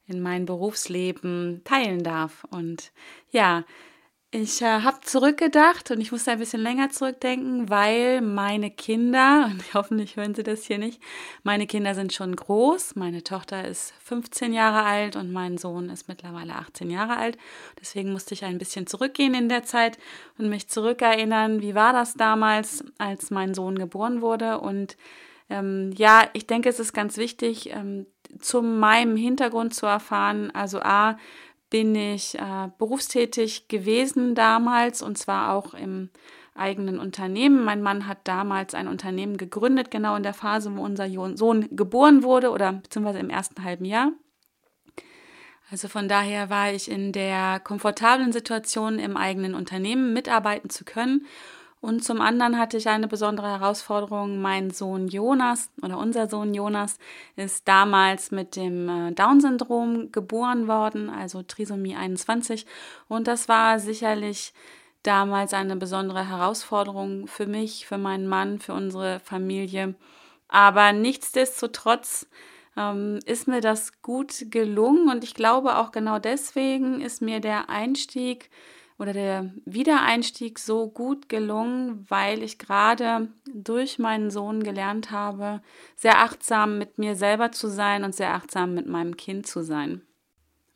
in 0.08 0.22
mein 0.22 0.46
Berufsleben 0.46 1.60
teilen 1.66 2.06
darf. 2.06 2.46
Und 2.52 2.94
ja, 3.32 3.66
ich 4.36 4.62
äh, 4.62 4.82
habe 4.82 5.00
zurückgedacht 5.02 5.92
und 5.92 6.02
ich 6.02 6.12
musste 6.12 6.32
ein 6.32 6.40
bisschen 6.40 6.62
länger 6.62 6.90
zurückdenken, 6.90 7.70
weil 7.70 8.22
meine 8.22 8.70
Kinder, 8.70 9.46
und 9.52 9.74
hoffentlich 9.74 10.18
hören 10.18 10.36
Sie 10.36 10.44
das 10.44 10.66
hier 10.66 10.78
nicht, 10.78 11.02
meine 11.44 11.68
Kinder 11.68 11.96
sind 11.96 12.14
schon 12.14 12.36
groß. 12.36 12.96
Meine 12.96 13.24
Tochter 13.24 13.66
ist 13.66 13.94
15 14.04 14.54
Jahre 14.54 14.84
alt 14.84 15.16
und 15.16 15.32
mein 15.32 15.58
Sohn 15.58 15.90
ist 15.90 16.08
mittlerweile 16.08 16.56
18 16.56 16.90
Jahre 16.90 17.18
alt. 17.18 17.38
Deswegen 17.80 18.12
musste 18.12 18.34
ich 18.34 18.44
ein 18.44 18.58
bisschen 18.58 18.88
zurückgehen 18.88 19.34
in 19.34 19.50
der 19.50 19.64
Zeit 19.64 19.98
und 20.38 20.50
mich 20.50 20.68
zurückerinnern, 20.68 21.62
wie 21.62 21.74
war 21.74 21.94
das 21.94 22.16
damals, 22.16 22.84
als 22.98 23.32
mein 23.32 23.54
Sohn 23.54 23.80
geboren 23.80 24.22
wurde. 24.22 24.60
Und 24.60 24.98
ähm, 25.50 25.94
ja, 25.96 26.24
ich 26.34 26.46
denke, 26.46 26.70
es 26.70 26.80
ist 26.80 26.94
ganz 26.94 27.18
wichtig, 27.18 27.72
ähm, 27.72 28.06
zu 28.40 28.62
meinem 28.62 29.16
Hintergrund 29.16 29.74
zu 29.74 29.86
erfahren. 29.86 30.52
Also 30.52 30.80
A, 30.82 31.18
bin 31.70 31.96
ich 31.96 32.36
äh, 32.36 32.70
berufstätig 32.78 33.68
gewesen 33.68 34.36
damals 34.36 35.02
und 35.02 35.18
zwar 35.18 35.54
auch 35.54 35.74
im 35.74 36.10
eigenen 36.54 37.00
Unternehmen. 37.00 37.66
Mein 37.66 37.82
Mann 37.82 38.08
hat 38.08 38.20
damals 38.24 38.74
ein 38.74 38.88
Unternehmen 38.88 39.38
gegründet, 39.38 39.92
genau 39.92 40.16
in 40.16 40.24
der 40.24 40.34
Phase, 40.34 40.76
wo 40.76 40.82
unser 40.84 41.10
Sohn 41.36 41.68
geboren 41.76 42.24
wurde 42.24 42.50
oder 42.50 42.74
beziehungsweise 42.74 43.20
im 43.20 43.30
ersten 43.30 43.64
halben 43.64 43.86
Jahr. 43.86 44.12
Also 45.70 45.88
von 45.88 46.08
daher 46.08 46.50
war 46.50 46.72
ich 46.72 46.90
in 46.90 47.12
der 47.12 47.60
komfortablen 47.60 48.32
Situation, 48.32 49.00
im 49.00 49.18
eigenen 49.18 49.56
Unternehmen 49.56 50.14
mitarbeiten 50.14 50.70
zu 50.70 50.86
können 50.86 51.26
und 51.86 52.04
zum 52.04 52.20
anderen 52.20 52.58
hatte 52.58 52.78
ich 52.78 52.88
eine 52.90 53.08
besondere 53.08 53.48
Herausforderung. 53.48 54.42
Mein 54.42 54.72
Sohn 54.72 55.08
Jonas 55.08 55.70
oder 55.84 56.00
unser 56.00 56.28
Sohn 56.28 56.56
Jonas 56.56 56.98
ist 57.36 57.68
damals 57.68 58.32
mit 58.32 58.56
dem 58.56 58.90
äh, 58.90 59.12
Down-Syndrom 59.12 60.12
geboren 60.12 60.68
worden, 60.68 61.12
also 61.12 61.44
Trisomie 61.44 61.96
21. 61.96 62.66
Und 63.08 63.28
das 63.28 63.48
war 63.48 63.78
sicherlich 63.78 64.52
damals 65.04 65.54
eine 65.54 65.76
besondere 65.76 66.28
Herausforderung 66.28 67.28
für 67.28 67.46
mich, 67.46 67.86
für 67.86 68.00
meinen 68.00 68.28
Mann, 68.28 68.58
für 68.58 68.74
unsere 68.74 69.20
Familie. 69.20 69.94
Aber 70.48 70.92
nichtsdestotrotz 70.92 72.26
ähm, 72.76 73.20
ist 73.28 73.48
mir 73.48 73.62
das 73.62 74.02
gut 74.02 74.48
gelungen 74.50 75.08
und 75.08 75.24
ich 75.24 75.36
glaube 75.36 75.78
auch 75.78 75.92
genau 75.92 76.18
deswegen 76.18 77.00
ist 77.00 77.22
mir 77.22 77.42
der 77.42 77.70
Einstieg 77.70 78.50
oder 78.98 79.14
der 79.14 79.52
Wiedereinstieg 79.66 80.58
so 80.58 80.88
gut 80.88 81.28
gelungen, 81.28 82.06
weil 82.10 82.44
ich 82.44 82.58
gerade 82.58 83.28
durch 83.54 84.00
meinen 84.00 84.32
Sohn 84.32 84.64
gelernt 84.64 85.12
habe, 85.12 85.62
sehr 85.96 86.20
achtsam 86.20 86.78
mit 86.78 86.98
mir 86.98 87.16
selber 87.16 87.52
zu 87.52 87.68
sein 87.68 88.04
und 88.04 88.16
sehr 88.16 88.34
achtsam 88.34 88.74
mit 88.74 88.88
meinem 88.88 89.18
Kind 89.18 89.48
zu 89.48 89.64
sein. 89.64 90.02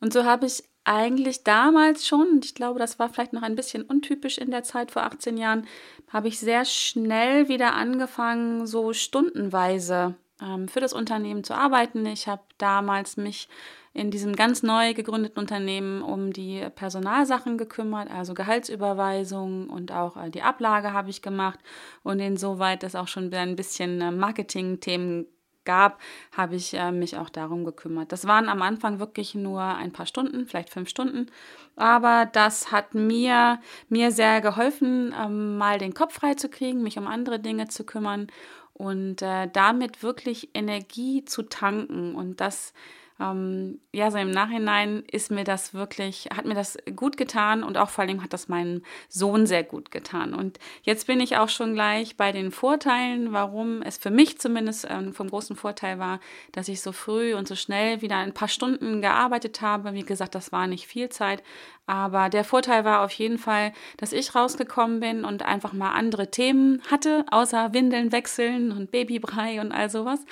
Und 0.00 0.12
so 0.12 0.24
habe 0.24 0.46
ich 0.46 0.64
eigentlich 0.84 1.44
damals 1.44 2.06
schon, 2.06 2.28
und 2.28 2.44
ich 2.44 2.54
glaube, 2.54 2.78
das 2.78 2.98
war 2.98 3.08
vielleicht 3.08 3.32
noch 3.32 3.42
ein 3.42 3.54
bisschen 3.54 3.82
untypisch 3.82 4.38
in 4.38 4.50
der 4.50 4.64
Zeit 4.64 4.90
vor 4.90 5.02
18 5.02 5.36
Jahren, 5.36 5.66
habe 6.08 6.28
ich 6.28 6.38
sehr 6.38 6.64
schnell 6.64 7.48
wieder 7.48 7.74
angefangen, 7.74 8.66
so 8.66 8.92
stundenweise 8.92 10.14
ähm, 10.42 10.68
für 10.68 10.80
das 10.80 10.92
Unternehmen 10.92 11.44
zu 11.44 11.54
arbeiten. 11.54 12.04
Ich 12.06 12.28
habe 12.28 12.42
damals 12.58 13.16
mich 13.16 13.48
in 13.92 14.10
diesem 14.10 14.36
ganz 14.36 14.62
neu 14.62 14.94
gegründeten 14.94 15.38
Unternehmen 15.40 16.02
um 16.02 16.32
die 16.32 16.64
Personalsachen 16.74 17.58
gekümmert, 17.58 18.10
also 18.10 18.34
Gehaltsüberweisung 18.34 19.68
und 19.68 19.90
auch 19.92 20.16
äh, 20.16 20.30
die 20.30 20.42
Ablage 20.42 20.92
habe 20.92 21.10
ich 21.10 21.22
gemacht. 21.22 21.58
Und 22.02 22.20
insoweit 22.20 22.84
es 22.84 22.94
auch 22.94 23.08
schon 23.08 23.32
ein 23.34 23.56
bisschen 23.56 24.00
äh, 24.00 24.12
Marketing-Themen 24.12 25.26
gab, 25.64 26.00
habe 26.32 26.54
ich 26.54 26.74
äh, 26.74 26.92
mich 26.92 27.16
auch 27.16 27.28
darum 27.28 27.64
gekümmert. 27.64 28.12
Das 28.12 28.26
waren 28.26 28.48
am 28.48 28.62
Anfang 28.62 29.00
wirklich 29.00 29.34
nur 29.34 29.60
ein 29.60 29.92
paar 29.92 30.06
Stunden, 30.06 30.46
vielleicht 30.46 30.70
fünf 30.70 30.88
Stunden, 30.88 31.26
aber 31.74 32.26
das 32.32 32.70
hat 32.70 32.94
mir, 32.94 33.60
mir 33.88 34.12
sehr 34.12 34.40
geholfen, 34.40 35.12
ähm, 35.20 35.58
mal 35.58 35.78
den 35.78 35.94
Kopf 35.94 36.14
frei 36.14 36.34
zu 36.34 36.48
kriegen, 36.48 36.82
mich 36.82 36.96
um 36.96 37.08
andere 37.08 37.40
Dinge 37.40 37.68
zu 37.68 37.84
kümmern 37.84 38.28
und 38.72 39.16
damit 39.20 40.02
wirklich 40.02 40.48
Energie 40.54 41.22
zu 41.26 41.42
tanken 41.42 42.14
und 42.14 42.40
das 42.40 42.72
ähm, 43.20 43.80
ja, 43.92 44.10
so 44.10 44.18
im 44.18 44.30
Nachhinein 44.30 45.04
ist 45.10 45.30
mir 45.30 45.44
das 45.44 45.74
wirklich, 45.74 46.28
hat 46.34 46.46
mir 46.46 46.54
das 46.54 46.78
gut 46.96 47.16
getan 47.16 47.62
und 47.62 47.76
auch 47.76 47.90
vor 47.90 48.04
allem 48.04 48.22
hat 48.22 48.32
das 48.32 48.48
meinem 48.48 48.82
Sohn 49.08 49.46
sehr 49.46 49.62
gut 49.62 49.90
getan. 49.90 50.32
Und 50.32 50.58
jetzt 50.82 51.06
bin 51.06 51.20
ich 51.20 51.36
auch 51.36 51.50
schon 51.50 51.74
gleich 51.74 52.16
bei 52.16 52.32
den 52.32 52.50
Vorteilen, 52.50 53.32
warum 53.32 53.82
es 53.82 53.98
für 53.98 54.10
mich 54.10 54.38
zumindest 54.38 54.86
ähm, 54.88 55.12
vom 55.12 55.28
großen 55.28 55.54
Vorteil 55.54 55.98
war, 55.98 56.20
dass 56.52 56.68
ich 56.68 56.80
so 56.80 56.92
früh 56.92 57.34
und 57.34 57.46
so 57.46 57.56
schnell 57.56 58.00
wieder 58.00 58.16
ein 58.16 58.32
paar 58.32 58.48
Stunden 58.48 59.02
gearbeitet 59.02 59.60
habe. 59.60 59.92
Wie 59.92 60.04
gesagt, 60.04 60.34
das 60.34 60.50
war 60.50 60.66
nicht 60.66 60.86
viel 60.86 61.10
Zeit, 61.10 61.42
aber 61.86 62.30
der 62.30 62.44
Vorteil 62.44 62.84
war 62.84 63.02
auf 63.02 63.12
jeden 63.12 63.38
Fall, 63.38 63.72
dass 63.98 64.12
ich 64.12 64.34
rausgekommen 64.34 65.00
bin 65.00 65.24
und 65.24 65.42
einfach 65.42 65.72
mal 65.72 65.92
andere 65.92 66.30
Themen 66.30 66.80
hatte, 66.90 67.26
außer 67.30 67.74
Windeln 67.74 68.12
wechseln 68.12 68.72
und 68.72 68.90
Babybrei 68.90 69.60
und 69.60 69.72
all 69.72 69.90
sowas. 69.90 70.24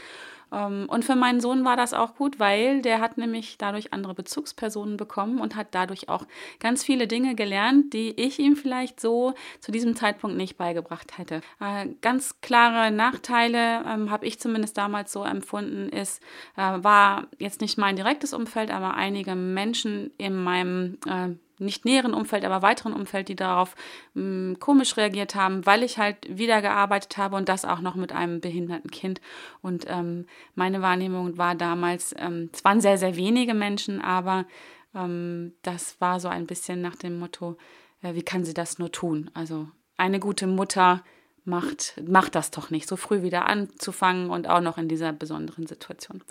Ähm, 0.53 0.87
und 0.89 1.05
für 1.05 1.17
meinen 1.17 1.41
Sohn 1.41 1.65
war 1.65 1.77
das 1.77 1.95
auch 1.95 2.15
gut, 2.15 2.39
weil 2.39 2.83
der 2.83 3.01
hat 3.01 3.19
nämlich 3.19 3.59
dadurch 3.59 3.93
andere 3.93 4.15
Bezugspersonen 4.15 4.97
bekommen 4.97 5.41
und 5.41 5.57
hat 5.57 5.69
dadurch 5.73 6.09
auch 6.09 6.27
ganz 6.61 6.85
viele 6.85 7.07
Dinge 7.07 7.35
gelernt, 7.35 7.93
die 7.93 8.11
ich 8.21 8.39
ihm 8.39 8.57
vielleicht 8.57 9.01
so 9.01 9.35
zu 9.61 9.73
diesem 9.73 9.97
Zeitpunkt 9.97 10.37
nicht 10.37 10.57
beigebracht 10.57 11.19
hätte. 11.19 11.41
Äh, 11.61 11.89
ganz 12.01 12.41
klare 12.41 12.91
Nachteile 12.91 13.85
ähm, 13.87 14.11
habe 14.11 14.27
ich 14.27 14.39
zumindest 14.39 14.79
damals 14.79 15.13
so 15.13 15.25
empfunden, 15.25 15.89
ist, 15.89 16.23
äh, 16.57 16.61
war 16.83 17.27
jetzt 17.39 17.61
nicht 17.61 17.79
mein 17.79 17.97
direktes 17.97 18.33
Umfeld, 18.33 18.71
aber 18.71 18.95
einige 18.95 19.35
Menschen 19.35 20.11
in 20.19 20.35
meinem 20.35 20.99
äh, 21.07 21.31
nicht 21.59 21.85
näheren 21.85 22.15
Umfeld, 22.15 22.45
aber 22.45 22.63
weiteren 22.63 22.93
Umfeld, 22.93 23.29
die 23.29 23.37
darauf 23.37 23.75
mh, 24.15 24.23
hm, 24.23 24.57
komisch 24.61 24.97
reagiert 24.97 25.35
haben, 25.35 25.67
weil 25.67 25.83
ich 25.83 25.99
halt 25.99 26.17
wieder 26.29 26.63
gearbeitet 26.63 27.17
habe 27.17 27.37
und 27.37 27.49
das 27.49 27.65
auch 27.65 27.81
noch 27.81 27.95
mit 27.95 28.13
einem 28.13 28.41
behinderten 28.41 28.91
Kind. 28.91 29.21
Und 29.63 29.85
ähm, 29.89 30.27
meine 30.55 30.83
Wahrnehmung 30.83 31.39
war 31.39 31.55
damals, 31.55 32.15
ähm, 32.19 32.51
es 32.53 32.65
waren 32.65 32.81
sehr, 32.81 32.99
sehr 32.99 33.17
wenige 33.17 33.55
Menschen, 33.55 34.01
aber 34.01 34.47
ähm, 34.95 35.55
das 35.63 36.01
war 36.01 36.21
so 36.21 36.29
ein 36.29 36.47
bisschen 36.47 36.81
nach 36.81 36.97
dem 36.97 37.19
Motto, 37.19 37.57
äh, 38.03 38.15
wie 38.15 38.23
kann 38.23 38.45
sie 38.45 38.55
das 38.55 38.79
nur 38.79 38.93
tun? 38.93 39.31
Also 39.35 39.69
eine 39.97 40.21
gute 40.21 40.47
Mutter 40.47 41.03
macht, 41.45 42.01
macht 42.07 42.35
das 42.35 42.51
doch 42.51 42.71
nicht, 42.71 42.89
so 42.89 42.97
früh 42.97 43.23
wieder 43.23 43.47
anzufangen 43.47 44.31
und 44.31 44.49
auch 44.49 44.61
noch 44.61 44.79
in 44.79 44.89
dieser 44.89 45.13
besonderen 45.13 45.67
Situation. 45.67 46.23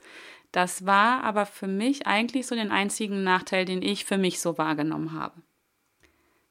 Das 0.52 0.86
war 0.86 1.24
aber 1.24 1.46
für 1.46 1.68
mich 1.68 2.08
eigentlich 2.08 2.48
so 2.48 2.56
den 2.56 2.72
einzigen 2.72 3.24
Nachteil, 3.24 3.66
den 3.66 3.82
ich 3.82 4.06
für 4.06 4.18
mich 4.18 4.40
so 4.40 4.58
wahrgenommen 4.58 5.12
habe. 5.14 5.42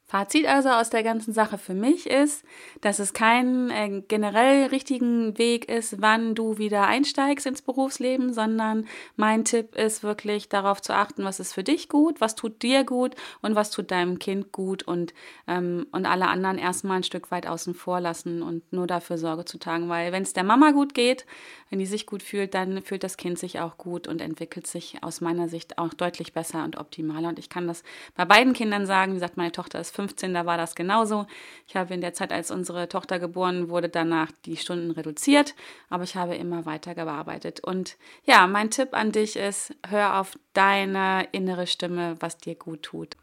Fazit 0.08 0.46
also 0.46 0.68
aus 0.68 0.88
der 0.88 1.02
ganzen 1.02 1.34
Sache 1.34 1.58
für 1.58 1.74
mich 1.74 2.08
ist, 2.08 2.44
dass 2.80 3.00
es 3.00 3.12
kein 3.12 3.70
äh, 3.70 4.02
generell 4.06 4.66
richtigen 4.66 5.36
Weg 5.36 5.68
ist, 5.68 6.00
wann 6.00 6.36
du 6.36 6.58
wieder 6.58 6.86
einsteigst 6.86 7.44
ins 7.44 7.60
Berufsleben, 7.60 8.32
sondern 8.32 8.86
mein 9.16 9.44
Tipp 9.44 9.74
ist 9.74 10.04
wirklich 10.04 10.48
darauf 10.48 10.80
zu 10.80 10.94
achten, 10.94 11.24
was 11.24 11.40
ist 11.40 11.54
für 11.54 11.64
dich 11.64 11.88
gut, 11.88 12.20
was 12.20 12.36
tut 12.36 12.62
dir 12.62 12.84
gut 12.84 13.16
und 13.42 13.56
was 13.56 13.72
tut 13.72 13.90
deinem 13.90 14.20
Kind 14.20 14.52
gut 14.52 14.84
und, 14.84 15.12
ähm, 15.48 15.88
und 15.90 16.06
alle 16.06 16.28
anderen 16.28 16.58
erstmal 16.58 16.98
ein 16.98 17.02
Stück 17.02 17.32
weit 17.32 17.48
außen 17.48 17.74
vor 17.74 18.00
lassen 18.00 18.42
und 18.42 18.72
nur 18.72 18.86
dafür 18.86 19.18
Sorge 19.18 19.44
zu 19.44 19.58
tragen, 19.58 19.88
weil 19.88 20.12
wenn 20.12 20.22
es 20.22 20.32
der 20.32 20.44
Mama 20.44 20.70
gut 20.70 20.94
geht, 20.94 21.26
wenn 21.68 21.80
die 21.80 21.86
sich 21.86 22.06
gut 22.06 22.22
fühlt, 22.22 22.54
dann 22.54 22.80
fühlt 22.82 23.02
das 23.02 23.16
Kind 23.16 23.40
sich 23.40 23.58
auch 23.58 23.76
gut 23.76 24.06
und 24.06 24.20
entwickelt 24.20 24.68
sich 24.68 25.02
aus 25.02 25.20
meiner 25.20 25.48
Sicht 25.48 25.78
auch 25.78 25.92
deutlich 25.94 26.32
besser 26.32 26.62
und 26.62 26.76
optimaler. 26.76 27.30
Und 27.30 27.40
ich 27.40 27.48
kann 27.48 27.66
das 27.66 27.82
bei 28.14 28.24
beiden 28.24 28.52
Kindern 28.52 28.86
sagen, 28.86 29.12
wie 29.12 29.16
gesagt, 29.16 29.36
meine 29.36 29.50
Tochter 29.50 29.80
ist 29.80 29.95
15, 29.96 30.32
da 30.32 30.46
war 30.46 30.56
das 30.56 30.74
genauso. 30.74 31.26
Ich 31.66 31.74
habe 31.74 31.94
in 31.94 32.00
der 32.00 32.14
Zeit, 32.14 32.32
als 32.32 32.50
unsere 32.50 32.88
Tochter 32.88 33.18
geboren 33.18 33.68
wurde, 33.68 33.88
danach 33.88 34.30
die 34.44 34.56
Stunden 34.56 34.92
reduziert, 34.92 35.54
aber 35.90 36.04
ich 36.04 36.14
habe 36.14 36.36
immer 36.36 36.66
weiter 36.66 36.94
gearbeitet. 36.94 37.60
Und 37.60 37.96
ja, 38.24 38.46
mein 38.46 38.70
Tipp 38.70 38.90
an 38.92 39.10
dich 39.10 39.36
ist, 39.36 39.74
hör 39.88 40.20
auf 40.20 40.38
deine 40.52 41.26
innere 41.32 41.66
Stimme, 41.66 42.14
was 42.20 42.38
dir 42.38 42.54
gut 42.54 42.82
tut. 42.82 43.16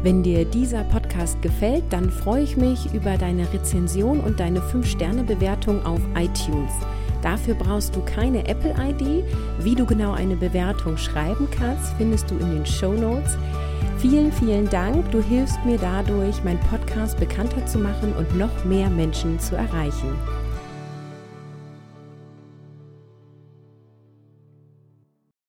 Wenn 0.00 0.22
dir 0.22 0.44
dieser 0.44 0.84
Podcast 1.18 1.42
gefällt, 1.42 1.84
dann 1.90 2.10
freue 2.10 2.44
ich 2.44 2.56
mich 2.56 2.94
über 2.94 3.18
deine 3.18 3.52
Rezension 3.52 4.20
und 4.20 4.38
deine 4.38 4.60
5-Sterne-Bewertung 4.60 5.84
auf 5.84 6.00
iTunes. 6.16 6.70
Dafür 7.22 7.54
brauchst 7.54 7.96
du 7.96 8.02
keine 8.02 8.46
Apple-ID. 8.46 9.24
Wie 9.58 9.74
du 9.74 9.84
genau 9.84 10.12
eine 10.12 10.36
Bewertung 10.36 10.96
schreiben 10.96 11.48
kannst, 11.50 11.92
findest 11.98 12.30
du 12.30 12.36
in 12.36 12.52
den 12.52 12.66
Show 12.66 12.92
Notes. 12.92 13.36
Vielen, 13.98 14.30
vielen 14.30 14.68
Dank. 14.70 15.10
Du 15.10 15.20
hilfst 15.20 15.58
mir 15.64 15.76
dadurch, 15.76 16.44
meinen 16.44 16.60
Podcast 16.60 17.18
bekannter 17.18 17.66
zu 17.66 17.78
machen 17.78 18.12
und 18.16 18.38
noch 18.38 18.64
mehr 18.64 18.88
Menschen 18.88 19.40
zu 19.40 19.56
erreichen. 19.56 20.16